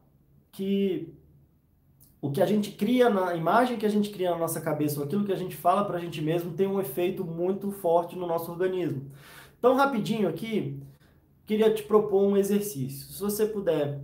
que 0.53 1.13
o 2.27 2.33
que 2.33 2.43
a 2.43 2.47
gente 2.47 2.73
cria, 2.73 3.11
na 3.11 3.35
imagem 3.35 3.77
que 3.77 3.87
a 3.87 3.91
gente 3.91 4.11
cria 4.11 4.31
na 4.31 4.39
nossa 4.39 4.61
cabeça, 4.61 4.99
ou 4.99 5.07
aquilo 5.07 5.25
que 5.25 5.33
a 5.33 5.37
gente 5.37 5.57
fala 5.57 5.85
para 5.85 5.99
a 5.99 6.01
gente 6.01 6.21
mesmo, 6.23 6.53
tem 6.53 6.67
um 6.67 6.81
efeito 6.81 7.25
muito 7.25 7.71
forte 7.71 8.17
no 8.17 8.27
nosso 8.27 8.51
organismo. 8.51 9.11
Então, 9.59 9.77
rapidinho 9.77 10.29
aqui, 10.29 10.83
queria 11.47 11.73
te 11.73 11.83
propor 11.83 12.23
um 12.23 12.37
exercício. 12.37 13.13
Se 13.13 13.21
você 13.21 13.47
puder 13.47 14.01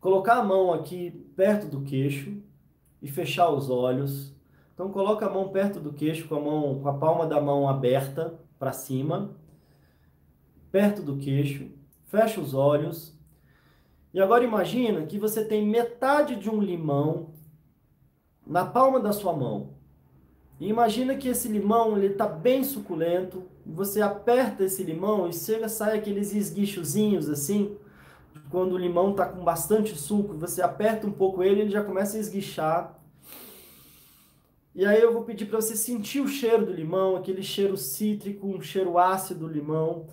colocar 0.00 0.34
a 0.34 0.44
mão 0.44 0.72
aqui 0.72 1.10
perto 1.36 1.66
do 1.68 1.82
queixo 1.82 2.36
e 3.00 3.08
fechar 3.08 3.50
os 3.50 3.70
olhos 3.70 4.32
então 4.74 4.90
coloca 4.90 5.26
a 5.26 5.30
mão 5.30 5.48
perto 5.50 5.78
do 5.78 5.92
queixo 5.92 6.26
com 6.26 6.34
a 6.34 6.40
mão 6.40 6.80
com 6.80 6.88
a 6.88 6.94
palma 6.94 7.26
da 7.26 7.40
mão 7.40 7.68
aberta 7.68 8.34
para 8.58 8.72
cima, 8.72 9.30
perto 10.70 11.02
do 11.02 11.18
queixo, 11.18 11.70
fecha 12.06 12.40
os 12.40 12.54
olhos. 12.54 13.16
E 14.12 14.20
agora 14.20 14.44
imagina 14.44 15.06
que 15.06 15.18
você 15.18 15.44
tem 15.44 15.66
metade 15.66 16.36
de 16.36 16.50
um 16.50 16.60
limão 16.60 17.30
na 18.46 18.64
palma 18.64 19.00
da 19.00 19.12
sua 19.12 19.32
mão. 19.32 19.70
E 20.60 20.68
imagina 20.68 21.16
que 21.16 21.28
esse 21.28 21.48
limão 21.48 21.96
ele 21.96 22.08
está 22.08 22.26
bem 22.26 22.62
suculento. 22.62 23.44
Você 23.64 24.00
aperta 24.00 24.64
esse 24.64 24.82
limão 24.82 25.28
e 25.28 25.32
chega 25.32 25.68
sai 25.68 25.98
aqueles 25.98 26.34
esguichozinhos 26.34 27.28
assim. 27.28 27.76
Quando 28.50 28.74
o 28.74 28.78
limão 28.78 29.12
está 29.12 29.26
com 29.26 29.42
bastante 29.42 29.96
suco, 29.96 30.34
você 30.34 30.60
aperta 30.60 31.06
um 31.06 31.12
pouco 31.12 31.42
ele, 31.42 31.62
ele 31.62 31.70
já 31.70 31.82
começa 31.82 32.16
a 32.16 32.20
esguichar. 32.20 32.98
E 34.74 34.86
aí 34.86 35.00
eu 35.00 35.12
vou 35.12 35.22
pedir 35.22 35.46
para 35.46 35.60
você 35.60 35.74
sentir 35.74 36.20
o 36.20 36.28
cheiro 36.28 36.66
do 36.66 36.72
limão, 36.72 37.16
aquele 37.16 37.42
cheiro 37.42 37.76
cítrico, 37.76 38.46
um 38.46 38.60
cheiro 38.60 38.98
ácido 38.98 39.46
do 39.46 39.52
limão. 39.52 40.06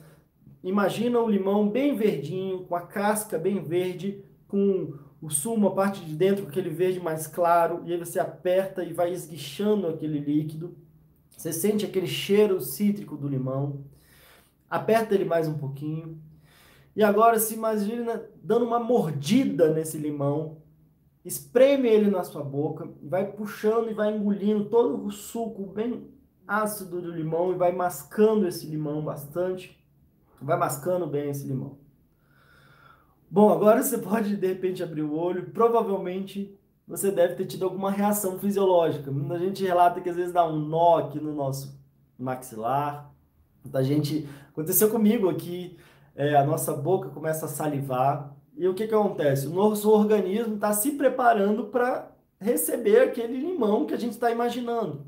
Imagina 0.64 1.20
o 1.20 1.30
limão 1.30 1.70
bem 1.70 1.96
verdinho, 1.96 2.66
com 2.66 2.76
a 2.76 2.82
casca 2.82 3.38
bem 3.38 3.64
verde, 3.64 4.24
com 4.48 4.94
o 5.22 5.30
sumo, 5.30 5.68
a 5.68 5.72
parte 5.72 6.04
de 6.04 6.16
dentro, 6.16 6.48
aquele 6.48 6.70
verde 6.70 7.00
mais 7.00 7.28
claro, 7.28 7.82
e 7.86 7.94
aí 7.94 8.00
você 8.00 8.20
aperta 8.20 8.84
e 8.84 8.94
vai 8.94 9.12
esguichando 9.12 9.88
aquele 9.88 10.20
líquido. 10.20 10.76
Você 11.30 11.54
sente 11.54 11.86
aquele 11.86 12.08
cheiro 12.08 12.60
cítrico 12.60 13.16
do 13.16 13.28
limão. 13.28 13.86
Aperta 14.70 15.16
ele 15.16 15.26
mais 15.26 15.48
um 15.48 15.58
pouquinho. 15.58 16.22
E 16.96 17.04
agora 17.04 17.40
se 17.40 17.54
imagina 17.54 18.22
dando 18.44 18.66
uma 18.66 18.80
mordida 18.80 19.74
nesse 19.74 19.98
limão, 19.98 20.58
espreme 21.24 21.88
ele 21.88 22.10
na 22.10 22.24
sua 22.24 22.44
boca, 22.44 22.90
vai 23.02 23.32
puxando 23.32 23.90
e 23.90 23.94
vai 23.94 24.14
engolindo 24.14 24.66
todo 24.66 25.06
o 25.06 25.12
suco 25.12 25.66
bem 25.68 26.10
ácido 26.46 27.02
do 27.02 27.12
limão 27.12 27.54
e 27.54 27.56
vai 27.56 27.72
mascando 27.72 28.48
esse 28.48 28.66
limão 28.66 29.02
bastante, 29.02 29.79
vai 30.42 30.58
mascando 30.58 31.08
bem 31.08 31.30
esse 31.30 31.48
limão. 31.48 31.78
Bom, 33.30 33.52
agora 33.52 33.84
você 33.84 33.98
pode 33.98 34.36
de 34.36 34.48
repente 34.48 34.82
abrir 34.82 35.04
o 35.04 35.14
olho, 35.14 35.52
provavelmente 35.52 36.58
você 36.88 37.12
deve 37.12 37.36
ter 37.36 37.46
tido 37.46 37.66
alguma 37.66 37.92
reação 37.92 38.40
fisiológica. 38.40 39.12
Muita 39.12 39.38
gente 39.38 39.64
relata 39.64 40.02
que 40.02 40.10
às 40.10 40.16
vezes 40.16 40.34
dá 40.34 40.46
um 40.48 40.58
nó 40.58 40.98
aqui 40.98 41.20
no 41.20 41.34
nosso 41.34 41.80
maxilar. 42.18 43.14
Muita 43.64 43.84
gente 43.84 44.28
aconteceu 44.50 44.90
comigo 44.90 45.30
aqui, 45.30 45.78
é, 46.16 46.36
a 46.36 46.44
nossa 46.44 46.74
boca 46.74 47.10
começa 47.10 47.46
a 47.46 47.50
salivar. 47.50 48.36
E 48.58 48.68
o 48.68 48.74
que, 48.74 48.88
que 48.88 48.96
acontece? 48.96 49.48
O 49.48 49.52
nosso 49.52 49.90
organismo 49.92 50.56
está 50.56 50.74
se 50.74 50.92
preparando 50.92 51.66
para 51.66 52.12
receber 52.40 53.02
aquele 53.02 53.40
limão 53.40 53.86
que 53.86 53.94
a 53.94 53.98
gente 53.98 54.14
está 54.14 54.32
imaginando. 54.32 55.06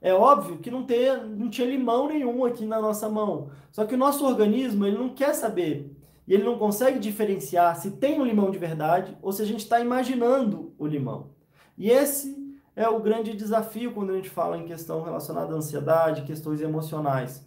É 0.00 0.14
óbvio 0.14 0.58
que 0.58 0.70
não, 0.70 0.84
tem, 0.84 1.14
não 1.36 1.50
tinha 1.50 1.68
limão 1.68 2.08
nenhum 2.08 2.44
aqui 2.44 2.64
na 2.64 2.80
nossa 2.80 3.08
mão. 3.08 3.50
Só 3.70 3.84
que 3.84 3.94
o 3.94 3.98
nosso 3.98 4.24
organismo 4.24 4.86
ele 4.86 4.96
não 4.96 5.10
quer 5.10 5.34
saber 5.34 5.94
e 6.26 6.32
ele 6.32 6.44
não 6.44 6.58
consegue 6.58 6.98
diferenciar 6.98 7.76
se 7.76 7.92
tem 7.92 8.20
um 8.20 8.24
limão 8.24 8.50
de 8.50 8.58
verdade 8.58 9.16
ou 9.20 9.32
se 9.32 9.42
a 9.42 9.44
gente 9.44 9.60
está 9.60 9.80
imaginando 9.80 10.72
o 10.78 10.86
limão. 10.86 11.30
E 11.76 11.90
esse 11.90 12.40
é 12.74 12.88
o 12.88 13.00
grande 13.00 13.36
desafio 13.36 13.92
quando 13.92 14.10
a 14.10 14.16
gente 14.16 14.30
fala 14.30 14.56
em 14.56 14.64
questão 14.64 15.02
relacionada 15.02 15.52
à 15.52 15.56
ansiedade, 15.56 16.22
questões 16.22 16.60
emocionais. 16.60 17.44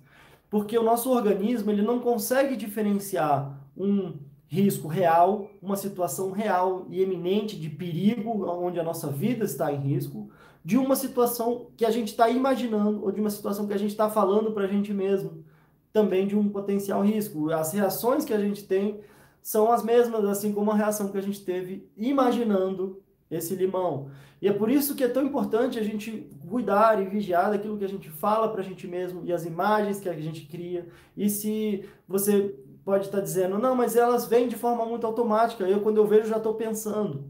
Porque 0.50 0.78
o 0.78 0.84
nosso 0.84 1.10
organismo 1.10 1.72
ele 1.72 1.82
não 1.82 2.00
consegue 2.00 2.56
diferenciar 2.56 3.58
um 3.76 4.20
risco 4.48 4.88
real, 4.88 5.50
uma 5.60 5.76
situação 5.76 6.32
real 6.32 6.86
e 6.89 7.02
eminente 7.02 7.60
de 7.60 7.70
perigo, 7.70 8.46
onde 8.48 8.80
a 8.80 8.84
nossa 8.84 9.08
vida 9.10 9.46
está 9.46 9.74
em 9.74 9.80
risco, 9.80 10.30
de 10.63 10.78
uma 10.78 10.95
situação 10.95 11.67
que 11.76 11.86
a 11.86 11.91
gente 11.91 12.10
está 12.10 12.30
imaginando 12.30 13.04
ou 13.04 13.12
de 13.12 13.19
uma 13.19 13.30
situação 13.30 13.67
que 13.67 13.73
a 13.73 13.78
gente 13.78 13.91
está 13.91 14.10
falando 14.10 14.52
para 14.52 14.63
a 14.63 14.67
gente 14.67 14.93
mesmo, 14.93 15.43
também 15.91 16.26
de 16.26 16.38
um 16.38 16.49
potencial 16.49 17.02
risco. 17.02 17.52
As 17.52 17.73
reações 17.73 18.23
que 18.23 18.34
a 18.34 18.39
gente 18.39 18.63
tem 18.63 19.02
são 19.41 19.71
as 19.71 19.84
mesmas, 19.84 20.23
assim 20.26 20.54
como 20.54 20.71
a 20.71 20.76
reação 20.76 21.10
que 21.10 21.17
a 21.17 21.21
gente 21.21 21.43
teve 21.43 21.89
imaginando 21.97 23.02
esse 23.30 23.56
limão. 23.56 24.10
E 24.41 24.47
é 24.47 24.54
por 24.54 24.69
isso 24.69 24.95
que 24.95 25.04
é 25.04 25.08
tão 25.08 25.23
importante 25.23 25.80
a 25.80 25.84
gente 25.84 26.30
cuidar 26.49 27.02
e 27.02 27.06
vigiar 27.06 27.52
daquilo 27.52 27.78
que 27.78 27.86
a 27.86 27.89
gente 27.89 28.10
fala 28.10 28.49
para 28.49 28.62
a 28.62 28.63
gente 28.63 28.88
mesmo 28.88 29.21
e 29.26 29.34
as 29.34 29.45
imagens 29.45 29.99
que 29.99 30.10
a 30.10 30.13
gente 30.13 30.45
cria. 30.45 30.88
E 31.15 31.30
se 31.30 31.86
você 32.08 32.56
pode 32.84 33.06
estar 33.06 33.21
dizendo, 33.21 33.58
não, 33.58 33.76
mas 33.76 33.95
elas 33.95 34.26
vêm 34.26 34.47
de 34.47 34.56
forma 34.56 34.86
muito 34.86 35.08
automática, 35.08 35.63
eu 35.63 35.82
quando 35.82 35.97
eu 35.97 36.06
vejo 36.06 36.28
já 36.28 36.38
estou 36.38 36.56
pensando. 36.56 37.30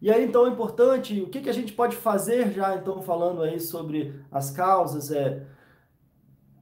E 0.00 0.10
aí 0.10 0.24
então 0.24 0.46
é 0.46 0.48
importante, 0.48 1.20
o 1.20 1.28
que, 1.28 1.40
que 1.40 1.50
a 1.50 1.54
gente 1.54 1.72
pode 1.72 1.96
fazer 1.96 2.52
já 2.52 2.74
então 2.76 3.02
falando 3.02 3.42
aí 3.42 3.60
sobre 3.60 4.14
as 4.30 4.50
causas, 4.50 5.10
é 5.10 5.46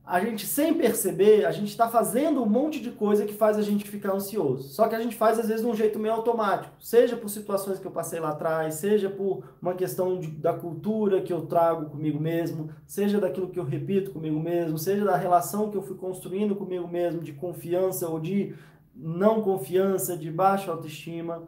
a 0.09 0.21
gente, 0.21 0.47
sem 0.47 0.73
perceber, 0.73 1.45
a 1.45 1.53
gente 1.53 1.69
está 1.69 1.87
fazendo 1.87 2.43
um 2.43 2.49
monte 2.49 2.81
de 2.81 2.91
coisa 2.91 3.27
que 3.27 3.35
faz 3.35 3.59
a 3.59 3.63
gente 3.63 3.85
ficar 3.85 4.15
ansioso. 4.15 4.67
Só 4.71 4.89
que 4.89 4.95
a 4.95 5.01
gente 5.03 5.15
faz, 5.15 5.39
às 5.39 5.49
vezes, 5.49 5.63
de 5.63 5.71
um 5.71 5.75
jeito 5.75 5.99
meio 5.99 6.15
automático. 6.15 6.75
Seja 6.81 7.15
por 7.15 7.29
situações 7.29 7.79
que 7.79 7.87
eu 7.87 7.91
passei 7.91 8.19
lá 8.19 8.31
atrás, 8.31 8.77
seja 8.77 9.11
por 9.11 9.45
uma 9.61 9.75
questão 9.75 10.19
de, 10.19 10.29
da 10.29 10.55
cultura 10.55 11.21
que 11.21 11.31
eu 11.31 11.43
trago 11.43 11.91
comigo 11.91 12.19
mesmo, 12.19 12.71
seja 12.87 13.21
daquilo 13.21 13.51
que 13.51 13.61
eu 13.61 13.65
repito 13.65 14.11
comigo 14.11 14.41
mesmo, 14.41 14.79
seja 14.79 15.05
da 15.05 15.15
relação 15.15 15.71
que 15.71 15.77
eu 15.77 15.83
fui 15.83 15.97
construindo 15.97 16.57
comigo 16.57 16.89
mesmo, 16.89 17.21
de 17.21 17.35
confiança 17.35 18.09
ou 18.09 18.19
de 18.19 18.55
não 18.97 19.43
confiança, 19.43 20.17
de 20.17 20.31
baixa 20.31 20.71
autoestima. 20.71 21.43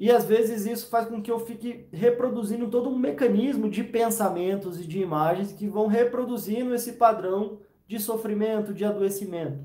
E 0.00 0.10
às 0.10 0.24
vezes 0.24 0.64
isso 0.64 0.88
faz 0.88 1.06
com 1.06 1.20
que 1.20 1.30
eu 1.30 1.38
fique 1.38 1.84
reproduzindo 1.92 2.68
todo 2.68 2.88
um 2.88 2.98
mecanismo 2.98 3.68
de 3.68 3.84
pensamentos 3.84 4.80
e 4.80 4.86
de 4.86 4.98
imagens 4.98 5.52
que 5.52 5.68
vão 5.68 5.86
reproduzindo 5.86 6.74
esse 6.74 6.92
padrão 6.92 7.58
de 7.86 8.00
sofrimento, 8.00 8.72
de 8.72 8.82
adoecimento. 8.82 9.58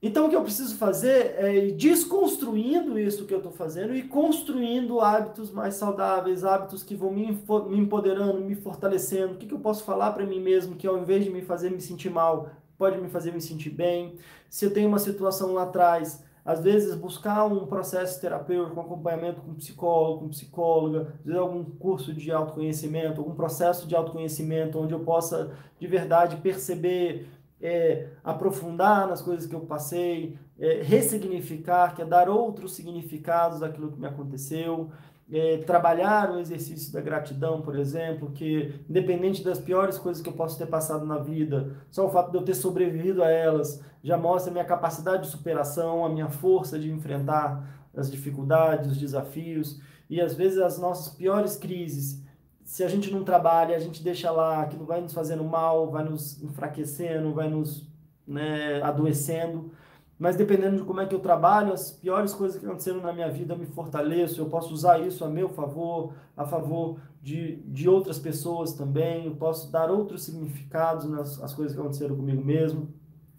Então 0.00 0.26
o 0.26 0.30
que 0.30 0.36
eu 0.36 0.42
preciso 0.42 0.76
fazer 0.76 1.34
é 1.38 1.56
ir 1.56 1.72
desconstruindo 1.72 2.96
isso 2.96 3.26
que 3.26 3.34
eu 3.34 3.38
estou 3.38 3.50
fazendo 3.50 3.96
e 3.96 4.02
construindo 4.04 5.00
hábitos 5.00 5.50
mais 5.50 5.74
saudáveis, 5.74 6.44
hábitos 6.44 6.84
que 6.84 6.94
vão 6.94 7.10
me, 7.10 7.36
me 7.68 7.78
empoderando, 7.78 8.40
me 8.42 8.54
fortalecendo. 8.54 9.34
O 9.34 9.36
que, 9.38 9.46
que 9.46 9.54
eu 9.54 9.60
posso 9.60 9.82
falar 9.82 10.12
para 10.12 10.24
mim 10.24 10.38
mesmo 10.38 10.76
que 10.76 10.86
ao 10.86 10.98
invés 10.98 11.24
de 11.24 11.30
me 11.30 11.42
fazer 11.42 11.70
me 11.70 11.80
sentir 11.80 12.10
mal, 12.10 12.50
pode 12.78 13.00
me 13.00 13.08
fazer 13.08 13.32
me 13.32 13.40
sentir 13.40 13.70
bem? 13.70 14.18
Se 14.48 14.64
eu 14.64 14.72
tenho 14.72 14.86
uma 14.86 15.00
situação 15.00 15.54
lá 15.54 15.64
atrás 15.64 16.22
às 16.44 16.60
vezes 16.60 16.94
buscar 16.94 17.46
um 17.46 17.66
processo 17.66 18.20
terapêutico, 18.20 18.78
um 18.78 18.82
acompanhamento 18.82 19.40
com 19.40 19.54
psicólogo, 19.54 20.20
com 20.20 20.28
psicóloga, 20.28 21.14
vezes 21.24 21.38
algum 21.38 21.64
curso 21.64 22.12
de 22.12 22.30
autoconhecimento, 22.30 23.20
algum 23.20 23.34
processo 23.34 23.88
de 23.88 23.96
autoconhecimento 23.96 24.78
onde 24.78 24.92
eu 24.92 25.00
possa 25.00 25.52
de 25.80 25.86
verdade 25.86 26.36
perceber, 26.36 27.28
é, 27.62 28.08
aprofundar 28.22 29.08
nas 29.08 29.22
coisas 29.22 29.46
que 29.46 29.54
eu 29.54 29.60
passei, 29.60 30.38
é, 30.58 30.82
ressignificar, 30.82 31.94
que 31.94 32.02
é 32.02 32.04
dar 32.04 32.28
outros 32.28 32.74
significados 32.74 33.62
àquilo 33.62 33.90
que 33.90 33.98
me 33.98 34.06
aconteceu, 34.06 34.90
é, 35.32 35.56
trabalhar 35.58 36.30
o 36.30 36.38
exercício 36.38 36.92
da 36.92 37.00
gratidão, 37.00 37.62
por 37.62 37.78
exemplo, 37.78 38.30
que 38.32 38.74
independente 38.88 39.42
das 39.42 39.58
piores 39.58 39.96
coisas 39.96 40.22
que 40.22 40.28
eu 40.28 40.34
posso 40.34 40.58
ter 40.58 40.66
passado 40.66 41.06
na 41.06 41.16
vida, 41.16 41.74
só 41.90 42.06
o 42.06 42.10
fato 42.10 42.30
de 42.30 42.36
eu 42.36 42.42
ter 42.42 42.54
sobrevivido 42.54 43.22
a 43.22 43.30
elas 43.30 43.82
já 44.04 44.18
mostra 44.18 44.50
a 44.50 44.52
minha 44.52 44.64
capacidade 44.66 45.22
de 45.22 45.30
superação, 45.30 46.04
a 46.04 46.10
minha 46.10 46.28
força 46.28 46.78
de 46.78 46.90
enfrentar 46.92 47.66
as 47.96 48.10
dificuldades, 48.10 48.92
os 48.92 48.98
desafios 48.98 49.80
e 50.10 50.20
às 50.20 50.34
vezes 50.34 50.58
as 50.58 50.78
nossas 50.78 51.08
piores 51.14 51.56
crises. 51.56 52.22
Se 52.62 52.84
a 52.84 52.88
gente 52.88 53.10
não 53.10 53.24
trabalha, 53.24 53.74
a 53.74 53.78
gente 53.78 54.02
deixa 54.02 54.30
lá, 54.30 54.60
aquilo 54.60 54.84
vai 54.84 55.00
nos 55.00 55.14
fazendo 55.14 55.42
mal, 55.42 55.90
vai 55.90 56.04
nos 56.04 56.42
enfraquecendo, 56.42 57.32
vai 57.32 57.48
nos 57.48 57.88
né, 58.26 58.82
adoecendo. 58.82 59.72
mas 60.18 60.36
dependendo 60.36 60.76
de 60.76 60.82
como 60.82 61.00
é 61.00 61.06
que 61.06 61.14
eu 61.14 61.20
trabalho, 61.20 61.72
as 61.72 61.90
piores 61.90 62.34
coisas 62.34 62.58
que 62.60 62.66
aconteceram 62.66 63.00
na 63.00 63.12
minha 63.12 63.30
vida 63.30 63.54
eu 63.54 63.58
me 63.58 63.66
fortaleço, 63.66 64.38
eu 64.38 64.46
posso 64.46 64.72
usar 64.74 64.98
isso 65.00 65.24
a 65.24 65.28
meu 65.30 65.48
favor, 65.48 66.12
a 66.36 66.44
favor 66.44 66.98
de, 67.22 67.56
de 67.66 67.88
outras 67.88 68.18
pessoas 68.18 68.74
também, 68.74 69.26
eu 69.26 69.34
posso 69.34 69.72
dar 69.72 69.90
outros 69.90 70.24
significados 70.24 71.06
nas 71.06 71.42
as 71.42 71.54
coisas 71.54 71.74
que 71.74 71.80
aconteceram 71.80 72.16
comigo 72.16 72.44
mesmo. 72.44 72.92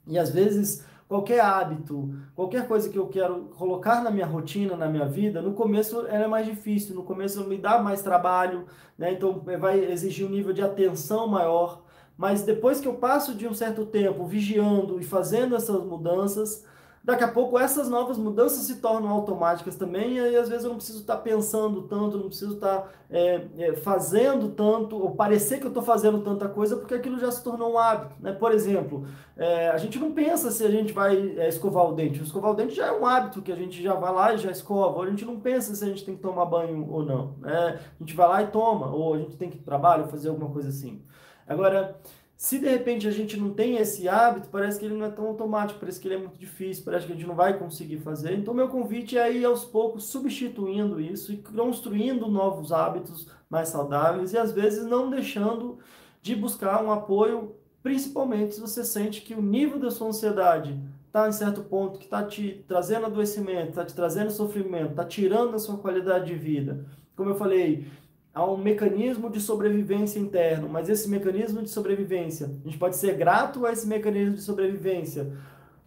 E 0.07 0.17
às 0.17 0.29
vezes 0.29 0.85
qualquer 1.07 1.39
hábito, 1.39 2.13
qualquer 2.35 2.67
coisa 2.67 2.89
que 2.89 2.97
eu 2.97 3.07
quero 3.07 3.45
colocar 3.57 4.03
na 4.03 4.09
minha 4.09 4.25
rotina, 4.25 4.75
na 4.75 4.87
minha 4.87 5.05
vida, 5.05 5.41
no 5.41 5.53
começo 5.53 5.99
ela 6.07 6.25
é 6.25 6.27
mais 6.27 6.45
difícil, 6.45 6.95
no 6.95 7.03
começo 7.03 7.43
me 7.47 7.57
dá 7.57 7.79
mais 7.79 8.01
trabalho, 8.01 8.65
né? 8.97 9.13
Então 9.13 9.41
vai 9.59 9.79
exigir 9.91 10.25
um 10.25 10.31
nível 10.31 10.53
de 10.53 10.61
atenção 10.61 11.27
maior. 11.27 11.83
Mas 12.17 12.43
depois 12.43 12.79
que 12.79 12.87
eu 12.87 12.95
passo 12.95 13.35
de 13.35 13.47
um 13.47 13.53
certo 13.53 13.85
tempo 13.85 14.25
vigiando 14.25 14.99
e 14.99 15.03
fazendo 15.03 15.55
essas 15.55 15.83
mudanças, 15.83 16.65
daqui 17.05 17.23
a 17.23 17.27
pouco 17.27 17.59
essas 17.59 17.87
novas 17.87 18.17
mudanças 18.17 18.63
se 18.63 18.77
tornam 18.77 19.09
automáticas 19.09 19.75
também, 19.75 20.15
e 20.15 20.19
aí 20.19 20.35
às 20.35 20.49
vezes 20.49 20.63
eu 20.63 20.71
não 20.71 20.77
preciso 20.77 21.01
estar 21.01 21.17
pensando 21.17 21.83
tanto, 21.83 22.17
não 22.17 22.27
preciso 22.27 22.55
estar 22.55 22.91
é, 23.11 23.45
é, 23.59 23.75
fazendo 23.75 24.49
tanto, 24.49 24.97
ou 24.97 25.11
parecer 25.11 25.59
que 25.59 25.65
eu 25.65 25.69
estou 25.69 25.83
fazendo 25.83 26.21
tanta 26.21 26.49
coisa, 26.49 26.75
porque 26.75 26.95
aquilo 26.95 27.19
já 27.19 27.29
se 27.29 27.43
tornou 27.43 27.73
um 27.73 27.77
hábito. 27.77 28.15
Né? 28.19 28.31
Por 28.31 28.51
exemplo, 28.51 29.05
é, 29.37 29.69
a 29.69 29.77
gente 29.77 29.99
não 29.99 30.13
pensa 30.13 30.49
se 30.49 30.65
a 30.65 30.71
gente 30.71 30.91
vai 30.93 31.15
é, 31.37 31.47
escovar 31.47 31.85
o 31.85 31.93
dente. 31.93 32.23
Escovar 32.23 32.51
o 32.51 32.55
dente 32.55 32.73
já 32.73 32.87
é 32.87 32.91
um 32.91 33.05
hábito 33.05 33.43
que 33.43 33.51
a 33.51 33.55
gente 33.55 33.83
já 33.83 33.93
vai 33.93 34.11
lá 34.11 34.33
e 34.33 34.39
já 34.39 34.49
escova. 34.49 35.03
A 35.03 35.09
gente 35.09 35.23
não 35.23 35.39
pensa 35.39 35.75
se 35.75 35.83
a 35.83 35.87
gente 35.87 36.03
tem 36.03 36.15
que 36.15 36.23
tomar 36.23 36.45
banho 36.45 36.87
ou 36.89 37.05
não. 37.05 37.35
Né? 37.39 37.79
A 37.79 38.03
gente 38.03 38.15
vai 38.15 38.27
lá 38.27 38.41
e 38.41 38.47
toma, 38.47 38.87
ou 38.87 39.13
a 39.13 39.19
gente 39.19 39.37
tem 39.37 39.47
que 39.47 39.57
ir 39.57 39.61
para 39.61 39.75
trabalho, 39.77 40.07
fazer 40.07 40.29
alguma 40.29 40.49
coisa 40.49 40.69
assim. 40.69 41.03
Agora, 41.47 41.95
se 42.37 42.59
de 42.59 42.67
repente 42.67 43.07
a 43.07 43.11
gente 43.11 43.37
não 43.37 43.53
tem 43.53 43.77
esse 43.77 44.09
hábito, 44.09 44.49
parece 44.49 44.77
que 44.77 44.85
ele 44.85 44.95
não 44.95 45.05
é 45.05 45.09
tão 45.09 45.27
automático, 45.27 45.79
parece 45.79 45.99
que 45.99 46.07
ele 46.07 46.15
é 46.15 46.19
muito 46.19 46.37
difícil, 46.37 46.83
parece 46.83 47.05
que 47.05 47.13
a 47.13 47.15
gente 47.15 47.27
não 47.27 47.35
vai 47.35 47.57
conseguir 47.57 47.99
fazer. 47.99 48.33
Então, 48.33 48.53
meu 48.53 48.67
convite 48.67 49.17
é 49.17 49.31
ir 49.31 49.45
aos 49.45 49.63
poucos 49.63 50.05
substituindo 50.05 50.99
isso 50.99 51.31
e 51.31 51.37
construindo 51.37 52.27
novos 52.27 52.73
hábitos 52.73 53.27
mais 53.49 53.69
saudáveis 53.69 54.33
e 54.33 54.37
às 54.37 54.51
vezes 54.51 54.85
não 54.85 55.09
deixando 55.09 55.79
de 56.21 56.35
buscar 56.35 56.83
um 56.83 56.91
apoio, 56.91 57.55
principalmente 57.81 58.55
se 58.55 58.61
você 58.61 58.83
sente 58.83 59.21
que 59.21 59.33
o 59.33 59.41
nível 59.41 59.79
da 59.79 59.89
sua 59.89 60.07
ansiedade 60.07 60.77
está 61.05 61.29
em 61.29 61.31
certo 61.31 61.63
ponto, 61.63 61.97
que 61.97 62.05
está 62.05 62.21
te 62.23 62.65
trazendo 62.67 63.05
adoecimento, 63.05 63.69
está 63.69 63.85
te 63.85 63.93
trazendo 63.93 64.31
sofrimento, 64.31 64.89
está 64.89 65.05
tirando 65.05 65.55
a 65.55 65.59
sua 65.59 65.77
qualidade 65.77 66.25
de 66.25 66.35
vida. 66.35 66.85
Como 67.15 67.29
eu 67.29 67.35
falei, 67.35 67.87
há 68.35 68.45
um 68.45 68.57
mecanismo 68.57 69.29
de 69.29 69.39
sobrevivência 69.39 70.19
interno, 70.19 70.67
mas 70.67 70.89
esse 70.89 71.09
mecanismo 71.09 71.63
de 71.63 71.69
sobrevivência, 71.69 72.47
a 72.47 72.67
gente 72.67 72.77
pode 72.77 72.97
ser 72.97 73.15
grato 73.15 73.65
a 73.65 73.71
esse 73.71 73.87
mecanismo 73.87 74.35
de 74.35 74.41
sobrevivência, 74.41 75.31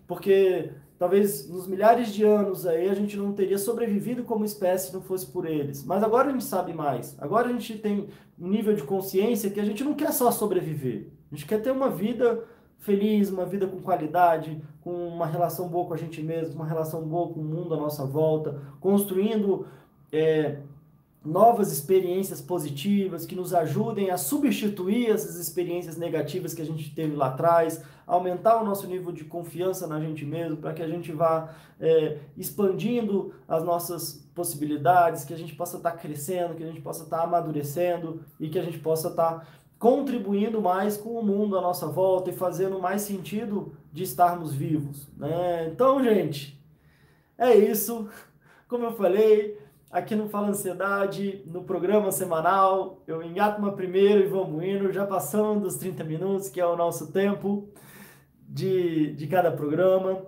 porque 0.07 0.73
talvez 0.99 1.47
nos 1.47 1.67
milhares 1.67 2.09
de 2.09 2.25
anos 2.25 2.67
aí 2.67 2.89
a 2.89 2.95
gente 2.95 3.19
não 3.19 3.35
teria 3.35 3.59
sobrevivido 3.59 4.25
como 4.25 4.47
espécie 4.47 4.89
se 4.89 4.95
não 4.95 5.03
fosse 5.03 5.27
por 5.27 5.45
eles. 5.45 5.85
Mas 5.85 6.03
agora 6.03 6.29
a 6.29 6.33
gente 6.33 6.45
sabe 6.45 6.73
mais. 6.73 7.15
Agora 7.21 7.49
a 7.49 7.53
gente 7.53 7.77
tem 7.79 8.09
um 8.41 8.49
nível 8.49 8.75
de 8.75 8.83
consciência 8.83 9.51
que 9.51 9.61
a 9.61 9.65
gente 9.65 9.85
não 9.85 9.93
quer 9.93 10.11
só 10.13 10.31
sobreviver. 10.31 11.09
A 11.31 11.35
gente 11.35 11.47
quer 11.47 11.61
ter 11.61 11.71
uma 11.71 11.91
vida 11.91 12.43
feliz, 12.79 13.29
uma 13.31 13.45
vida 13.45 13.67
com 13.67 13.83
qualidade, 13.83 14.61
com 14.81 15.09
uma 15.09 15.27
relação 15.27 15.69
boa 15.69 15.87
com 15.87 15.95
a 15.95 15.99
gente 15.99 16.23
mesmo, 16.23 16.55
uma 16.55 16.67
relação 16.67 17.03
boa 17.03 17.29
com 17.29 17.41
o 17.41 17.45
mundo 17.45 17.75
à 17.75 17.77
nossa 17.77 18.07
volta, 18.07 18.59
construindo 18.81 19.67
é, 20.11 20.61
novas 21.25 21.73
experiências 21.73 22.41
positivas 22.41 23.27
que 23.27 23.35
nos 23.35 23.53
ajudem 23.53 24.11
a 24.11 24.17
substituir 24.17 25.11
essas 25.11 25.37
experiências 25.37 25.97
negativas 25.97 26.55
que 26.55 26.63
a 26.63 26.65
gente 26.65 26.95
teve 26.95 27.17
lá 27.17 27.27
atrás, 27.27 27.83
aumentar 28.07 28.61
o 28.63 28.65
nosso 28.65 28.87
nível 28.87 29.13
de 29.13 29.25
confiança 29.25 29.87
na 29.87 30.01
gente 30.01 30.25
mesmo, 30.25 30.57
para 30.57 30.73
que 30.73 30.83
a 30.83 30.89
gente 30.89 31.13
vá 31.13 31.55
é, 31.81 32.19
expandindo 32.37 33.35
as 33.47 33.63
nossas 33.65 34.27
possibilidades, 34.35 35.25
que 35.25 35.35
a 35.35 35.37
gente 35.37 35.55
possa 35.55 35.77
estar 35.77 35.91
tá 35.91 35.97
crescendo, 35.97 36.55
que 36.55 36.63
a 36.63 36.67
gente 36.67 36.81
possa 36.81 37.05
estar 37.05 37.19
tá 37.19 37.25
amadurecendo 37.25 38.23
e 38.39 38.49
que 38.49 38.59
a 38.59 38.63
gente 38.63 38.79
possa 38.79 39.09
estar 39.09 39.41
tá 39.41 39.47
contribuindo 39.79 40.61
mais 40.61 40.97
com 40.97 41.11
o 41.11 41.23
mundo 41.23 41.57
à 41.57 41.61
nossa 41.61 41.87
volta 41.87 42.31
e 42.31 42.33
fazendo 42.33 42.81
mais 42.81 43.03
sentido 43.03 43.77
de 43.93 44.03
estarmos 44.03 44.55
vivos. 44.55 45.09
Né? 45.17 45.69
Então, 45.73 46.03
gente, 46.03 46.59
é 47.37 47.55
isso. 47.55 48.09
Como 48.67 48.85
eu 48.85 48.93
falei, 48.93 49.59
aqui 49.91 50.15
no 50.15 50.29
Fala 50.29 50.49
Ansiedade, 50.49 51.43
no 51.47 51.65
programa 51.65 52.13
semanal. 52.13 53.03
Eu 53.07 53.23
engato 53.23 53.59
uma 53.61 53.73
primeiro 53.73 54.23
e 54.23 54.27
vamos 54.27 54.63
indo, 54.63 54.93
já 54.93 55.07
passando 55.07 55.63
dos 55.63 55.77
30 55.77 56.05
minutos, 56.05 56.49
que 56.49 56.61
é 56.61 56.67
o 56.67 56.77
nosso 56.77 57.11
tempo 57.13 57.69
de, 58.49 59.13
de 59.15 59.27
cada 59.27 59.51
programa. 59.51 60.23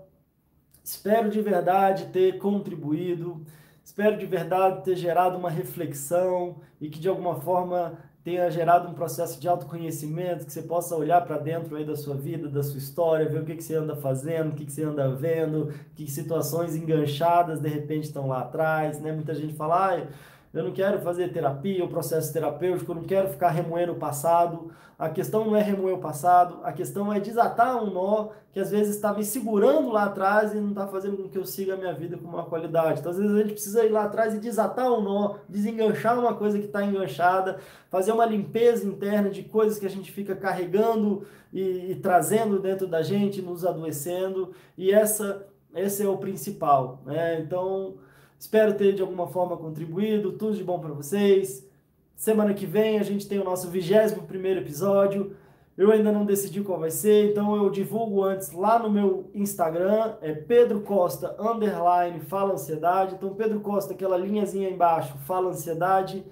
Espero 0.83 1.29
de 1.29 1.41
verdade 1.41 2.07
ter 2.07 2.39
contribuído, 2.39 3.45
espero 3.85 4.17
de 4.17 4.27
verdade 4.27 4.83
ter 4.85 4.97
gerado 4.97 5.37
uma 5.37 5.51
reflexão 5.51 6.61
e 6.81 6.89
que 6.89 6.99
de 6.99 7.09
alguma 7.09 7.37
forma 7.37 7.99
tenha 8.23 8.51
gerado 8.51 8.89
um 8.89 8.93
processo 8.93 9.41
de 9.41 9.49
autoconhecimento, 9.49 10.45
que 10.45 10.53
você 10.53 10.63
possa 10.63 10.95
olhar 10.95 11.23
para 11.23 11.39
dentro 11.39 11.77
aí 11.77 11.85
da 11.85 11.97
sua 11.97 12.15
vida, 12.15 12.49
da 12.49 12.63
sua 12.63 12.79
história, 12.79 13.29
ver 13.29 13.41
o 13.41 13.45
que, 13.45 13.57
que 13.57 13.65
você 13.65 13.75
anda 13.75 13.97
fazendo, 13.97 14.51
o 14.51 14.55
que, 14.55 14.67
que 14.67 14.73
você 14.73 14.83
anda 14.83 15.11
vendo, 15.15 15.73
que 15.95 16.11
situações 16.11 16.77
enganchadas 16.77 17.61
de 17.61 17.69
repente 17.69 18.05
estão 18.05 18.29
lá 18.29 18.41
atrás, 18.41 19.01
né? 19.01 19.11
Muita 19.13 19.35
gente 19.35 19.55
fala, 19.55 19.95
ah, 19.95 20.07
eu 20.53 20.65
não 20.65 20.73
quero 20.73 21.01
fazer 21.01 21.33
terapia, 21.33 21.85
o 21.85 21.89
processo 21.89 22.33
terapêutico, 22.33 22.91
eu 22.91 22.97
não 22.97 23.05
quero 23.05 23.29
ficar 23.29 23.51
remoendo 23.51 23.93
o 23.93 23.97
passado. 23.97 24.73
A 24.99 25.09
questão 25.09 25.47
não 25.47 25.57
é 25.57 25.63
remoer 25.63 25.95
o 25.95 26.01
passado, 26.01 26.59
a 26.63 26.73
questão 26.73 27.11
é 27.11 27.19
desatar 27.19 27.83
um 27.83 27.91
nó 27.91 28.29
que 28.53 28.61
às 28.61 28.71
vezes 28.71 28.97
está 28.97 29.15
me 29.15 29.25
segurando 29.25 29.91
lá 29.91 30.05
atrás 30.05 30.53
e 30.53 30.57
não 30.57 30.71
está 30.71 30.87
fazendo 30.87 31.17
com 31.17 31.29
que 31.29 31.39
eu 31.39 31.45
siga 31.47 31.73
a 31.75 31.77
minha 31.77 31.95
vida 31.95 32.19
com 32.19 32.29
uma 32.29 32.45
qualidade. 32.45 33.01
Então, 33.01 33.13
às 33.13 33.17
vezes 33.17 33.33
a 33.33 33.39
gente 33.39 33.53
precisa 33.53 33.85
ir 33.85 33.91
lá 33.91 34.05
atrás 34.05 34.35
e 34.35 34.39
desatar 34.39 34.93
um 34.93 35.01
nó, 35.01 35.37
desenganchar 35.49 36.19
uma 36.19 36.35
coisa 36.35 36.59
que 36.59 36.67
está 36.67 36.85
enganchada, 36.85 37.59
fazer 37.89 38.13
uma 38.13 38.27
limpeza 38.27 38.87
interna 38.87 39.31
de 39.31 39.45
coisas 39.45 39.79
que 39.79 39.87
a 39.87 39.91
gente 39.91 40.11
fica 40.13 40.37
carregando 40.37 41.25
e, 41.53 41.93
e 41.93 41.95
trazendo 41.95 42.59
dentro 42.59 42.87
da 42.87 43.01
gente, 43.01 43.41
nos 43.41 43.65
adoecendo. 43.65 44.53
E 44.77 44.93
essa, 44.93 45.47
esse 45.75 46.03
é 46.03 46.09
o 46.09 46.19
principal. 46.19 47.01
Né? 47.07 47.41
Então, 47.41 47.95
Espero 48.41 48.73
ter 48.73 48.95
de 48.95 49.03
alguma 49.03 49.27
forma 49.27 49.55
contribuído. 49.55 50.33
Tudo 50.33 50.57
de 50.57 50.65
bom 50.65 50.81
para 50.81 50.95
vocês. 50.95 51.69
Semana 52.17 52.55
que 52.55 52.65
vem 52.65 52.99
a 52.99 53.03
gente 53.03 53.29
tem 53.29 53.39
o 53.39 53.45
nosso 53.45 53.69
21 53.69 54.25
primeiro 54.25 54.61
episódio. 54.61 55.37
Eu 55.77 55.93
ainda 55.93 56.11
não 56.11 56.25
decidi 56.25 56.63
qual 56.63 56.81
vai 56.81 56.91
ser, 56.91 57.31
então 57.31 57.55
eu 57.55 57.69
divulgo 57.69 58.25
antes 58.25 58.51
lá 58.53 58.79
no 58.79 58.91
meu 58.91 59.31
Instagram, 59.35 60.15
é 60.23 60.33
Pedro 60.33 60.81
Costa 60.81 61.37
underline 61.39 62.21
Fala 62.21 62.55
Ansiedade. 62.55 63.15
Então 63.15 63.35
Pedro 63.35 63.61
Costa, 63.61 63.93
aquela 63.93 64.17
linhazinha 64.17 64.71
embaixo, 64.71 65.19
Fala 65.27 65.51
Ansiedade. 65.51 66.25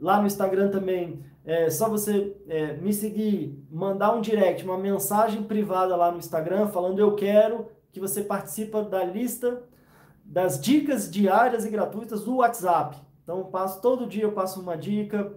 Lá 0.00 0.20
no 0.20 0.28
Instagram 0.28 0.70
também 0.70 1.24
é 1.44 1.68
só 1.68 1.88
você 1.88 2.36
é, 2.48 2.74
me 2.74 2.92
seguir, 2.92 3.60
mandar 3.68 4.14
um 4.14 4.20
direct, 4.20 4.64
uma 4.64 4.78
mensagem 4.78 5.42
privada 5.42 5.96
lá 5.96 6.12
no 6.12 6.18
Instagram 6.18 6.68
falando 6.68 7.00
eu 7.00 7.16
quero 7.16 7.66
que 7.90 7.98
você 7.98 8.22
participa 8.22 8.84
da 8.84 9.02
lista 9.02 9.64
das 10.30 10.60
dicas 10.60 11.10
diárias 11.10 11.64
e 11.64 11.70
gratuitas 11.70 12.22
do 12.22 12.36
WhatsApp. 12.36 12.96
Então, 13.24 13.42
passo 13.46 13.80
todo 13.80 14.06
dia 14.06 14.22
eu 14.22 14.32
passo 14.32 14.60
uma 14.60 14.76
dica 14.76 15.36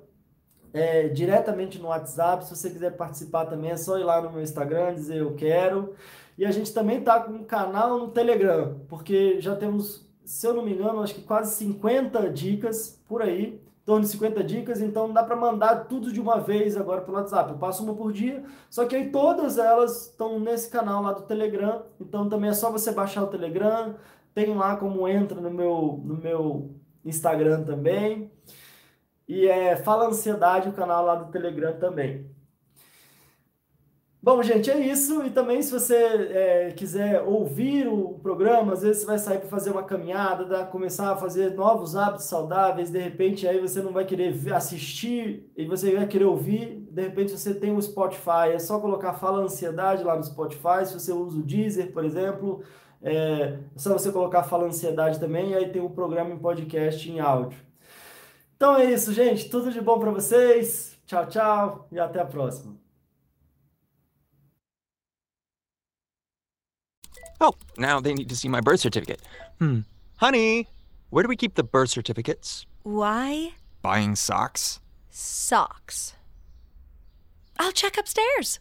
é, 0.72 1.08
diretamente 1.08 1.80
no 1.80 1.88
WhatsApp. 1.88 2.46
Se 2.46 2.56
você 2.56 2.70
quiser 2.70 2.96
participar 2.96 3.48
também, 3.48 3.72
é 3.72 3.78
só 3.78 3.98
ir 3.98 4.04
lá 4.04 4.22
no 4.22 4.32
meu 4.32 4.44
Instagram, 4.44 4.94
dizer 4.94 5.18
eu 5.18 5.34
quero. 5.34 5.96
E 6.38 6.46
a 6.46 6.52
gente 6.52 6.72
também 6.72 7.00
está 7.00 7.20
com 7.20 7.34
um 7.34 7.44
canal 7.44 7.98
no 7.98 8.10
Telegram, 8.10 8.82
porque 8.88 9.42
já 9.42 9.56
temos, 9.56 10.08
se 10.24 10.46
eu 10.46 10.54
não 10.54 10.64
me 10.64 10.74
engano, 10.74 11.02
acho 11.02 11.16
que 11.16 11.22
quase 11.22 11.56
50 11.56 12.30
dicas 12.30 13.02
por 13.08 13.24
aí, 13.24 13.60
em 13.84 13.86
torno 13.86 14.02
de 14.02 14.12
50 14.12 14.44
dicas, 14.44 14.80
então 14.80 15.12
dá 15.12 15.24
para 15.24 15.36
mandar 15.36 15.86
tudo 15.86 16.12
de 16.12 16.20
uma 16.20 16.40
vez 16.40 16.78
agora 16.78 17.02
pelo 17.02 17.18
WhatsApp. 17.18 17.52
Eu 17.52 17.58
passo 17.58 17.84
uma 17.84 17.94
por 17.94 18.14
dia, 18.14 18.44
só 18.70 18.86
que 18.86 18.96
aí 18.96 19.12
todas 19.12 19.58
elas 19.58 20.08
estão 20.08 20.40
nesse 20.40 20.70
canal 20.70 21.04
lá 21.04 21.14
do 21.14 21.24
Telegram, 21.24 21.84
então 22.00 22.30
também 22.30 22.50
é 22.50 22.54
só 22.54 22.72
você 22.72 22.92
baixar 22.92 23.24
o 23.24 23.28
Telegram, 23.28 23.96
tem 24.34 24.54
lá 24.56 24.76
como 24.78 25.08
entra 25.08 25.40
no 25.40 25.52
meu, 25.52 26.02
no 26.04 26.18
meu 26.18 26.76
Instagram 27.06 27.64
também. 27.64 28.32
E 29.28 29.48
é 29.48 29.76
Fala 29.76 30.08
Ansiedade, 30.08 30.70
o 30.70 30.74
canal 30.74 31.06
lá 31.06 31.16
do 31.16 31.32
Telegram 31.32 31.78
também. 31.80 32.34
Bom, 34.26 34.42
gente, 34.42 34.72
é 34.72 34.80
isso. 34.80 35.22
E 35.26 35.30
também, 35.30 35.62
se 35.62 35.70
você 35.70 35.96
é, 35.96 36.72
quiser 36.72 37.22
ouvir 37.24 37.90
o 37.90 38.20
programa, 38.20 38.72
às 38.72 38.82
vezes 38.82 39.02
você 39.02 39.06
vai 39.06 39.20
sair 39.20 39.40
para 39.40 39.50
fazer 39.50 39.70
uma 39.70 39.84
caminhada, 39.84 40.66
começar 40.68 41.12
a 41.12 41.18
fazer 41.18 41.54
novos 41.56 41.94
hábitos 41.98 42.28
saudáveis. 42.28 42.90
De 42.90 43.00
repente, 43.00 43.46
aí 43.46 43.60
você 43.60 43.82
não 43.82 43.92
vai 43.92 44.06
querer 44.06 44.34
assistir 44.54 45.52
e 45.58 45.66
você 45.66 45.94
vai 45.94 46.08
querer 46.08 46.24
ouvir. 46.24 46.88
De 46.90 47.02
repente, 47.02 47.34
você 47.34 47.54
tem 47.54 47.76
o 47.76 47.82
Spotify. 47.82 48.54
É 48.54 48.60
só 48.60 48.80
colocar 48.80 49.12
Fala 49.12 49.40
Ansiedade 49.40 50.06
lá 50.06 50.16
no 50.16 50.24
Spotify. 50.24 50.86
Se 50.86 50.94
você 50.94 51.12
usa 51.12 51.38
o 51.38 51.44
Deezer, 51.44 51.92
por 51.92 52.06
exemplo, 52.06 52.64
é, 53.04 53.60
só 53.76 53.92
você 53.94 54.12
colocar 54.12 54.44
Fala 54.44 54.66
Ansiedade 54.66 55.20
também, 55.20 55.52
e 55.52 55.56
aí 55.56 55.70
tem 55.70 55.82
o 55.82 55.88
um 55.88 55.92
programa 55.92 56.32
em 56.32 56.38
podcast 56.38 57.10
em 57.10 57.20
áudio. 57.20 57.60
Então 58.56 58.78
é 58.78 58.86
isso, 58.86 59.14
gente. 59.14 59.50
Tudo 59.50 59.72
de 59.72 59.82
bom 59.82 60.00
para 60.00 60.10
vocês. 60.10 60.98
Tchau, 61.06 61.26
tchau 61.28 61.88
e 61.92 62.00
até 62.00 62.22
a 62.22 62.26
próxima. 62.26 62.76
Oh, 67.42 67.54
now 67.78 68.00
they 68.00 68.14
need 68.14 68.30
to 68.30 68.38
see 68.38 68.48
my 68.48 68.62
birth 68.62 68.80
certificate. 68.80 69.22
Hmm. 69.60 69.82
Honey, 70.16 70.68
where 71.10 71.24
do 71.24 71.28
we 71.28 71.36
keep 71.36 71.56
the 71.56 71.64
birth 71.64 71.90
certificates? 71.90 72.66
Why? 72.84 73.56
Buying 73.82 74.16
socks? 74.16 74.80
Socks. 75.10 76.16
I'll 77.60 77.74
check 77.74 77.98
upstairs. 77.98 78.60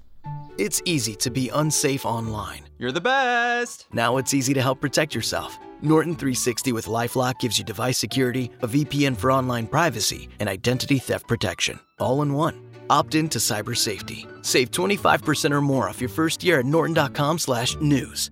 It's 0.58 0.82
easy 0.84 1.14
to 1.16 1.30
be 1.30 1.48
unsafe 1.48 2.04
online. 2.04 2.64
You're 2.78 2.92
the 2.92 3.00
best. 3.00 3.86
Now 3.92 4.18
it's 4.18 4.34
easy 4.34 4.54
to 4.54 4.62
help 4.62 4.80
protect 4.80 5.14
yourself. 5.14 5.58
Norton 5.80 6.14
360 6.14 6.72
with 6.72 6.86
Lifelock 6.86 7.38
gives 7.40 7.58
you 7.58 7.64
device 7.64 7.98
security, 7.98 8.50
a 8.62 8.68
VPN 8.68 9.16
for 9.16 9.32
online 9.32 9.66
privacy, 9.66 10.28
and 10.38 10.48
identity 10.48 10.98
theft 10.98 11.26
protection, 11.26 11.80
all 11.98 12.22
in 12.22 12.32
one. 12.34 12.68
Opt 12.90 13.14
in 13.14 13.28
to 13.30 13.38
cyber 13.38 13.76
safety. 13.76 14.26
Save 14.42 14.70
25% 14.70 15.50
or 15.50 15.60
more 15.60 15.88
off 15.88 16.00
your 16.00 16.10
first 16.10 16.44
year 16.44 16.60
at 16.60 16.66
norton.com 16.66 17.38
slash 17.38 17.76
news. 17.80 18.30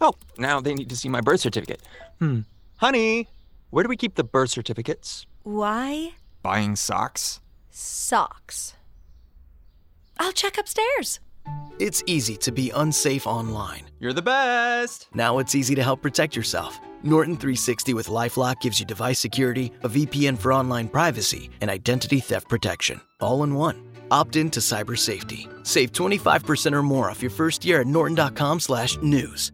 Oh, 0.00 0.14
now 0.38 0.60
they 0.60 0.74
need 0.74 0.90
to 0.90 0.96
see 0.96 1.08
my 1.08 1.20
birth 1.20 1.40
certificate. 1.40 1.82
Hmm. 2.20 2.40
Honey, 2.76 3.28
where 3.70 3.82
do 3.82 3.88
we 3.88 3.96
keep 3.96 4.14
the 4.16 4.24
birth 4.24 4.50
certificates? 4.50 5.26
Why? 5.42 6.14
Buying 6.42 6.76
socks? 6.76 7.40
Socks. 7.70 8.74
I'll 10.18 10.32
check 10.32 10.58
upstairs. 10.58 11.20
It's 11.78 12.02
easy 12.06 12.36
to 12.38 12.52
be 12.52 12.70
unsafe 12.70 13.26
online. 13.26 13.82
You're 13.98 14.12
the 14.12 14.22
best. 14.22 15.08
Now 15.14 15.38
it's 15.38 15.54
easy 15.54 15.74
to 15.74 15.82
help 15.82 16.02
protect 16.02 16.36
yourself. 16.36 16.78
Norton 17.02 17.36
360 17.36 17.94
with 17.94 18.06
Lifelock 18.06 18.60
gives 18.60 18.80
you 18.80 18.86
device 18.86 19.18
security, 19.18 19.72
a 19.82 19.88
VPN 19.88 20.38
for 20.38 20.52
online 20.52 20.88
privacy, 20.88 21.50
and 21.60 21.70
identity 21.70 22.20
theft 22.20 22.48
protection, 22.48 23.00
all 23.20 23.42
in 23.42 23.54
one. 23.54 23.82
Opt 24.10 24.36
in 24.36 24.50
to 24.50 24.60
cyber 24.60 24.96
safety. 24.96 25.48
Save 25.64 25.92
25% 25.92 26.72
or 26.72 26.82
more 26.82 27.10
off 27.10 27.20
your 27.22 27.30
first 27.30 27.64
year 27.64 27.80
at 27.80 27.86
norton.com/news. 27.86 29.52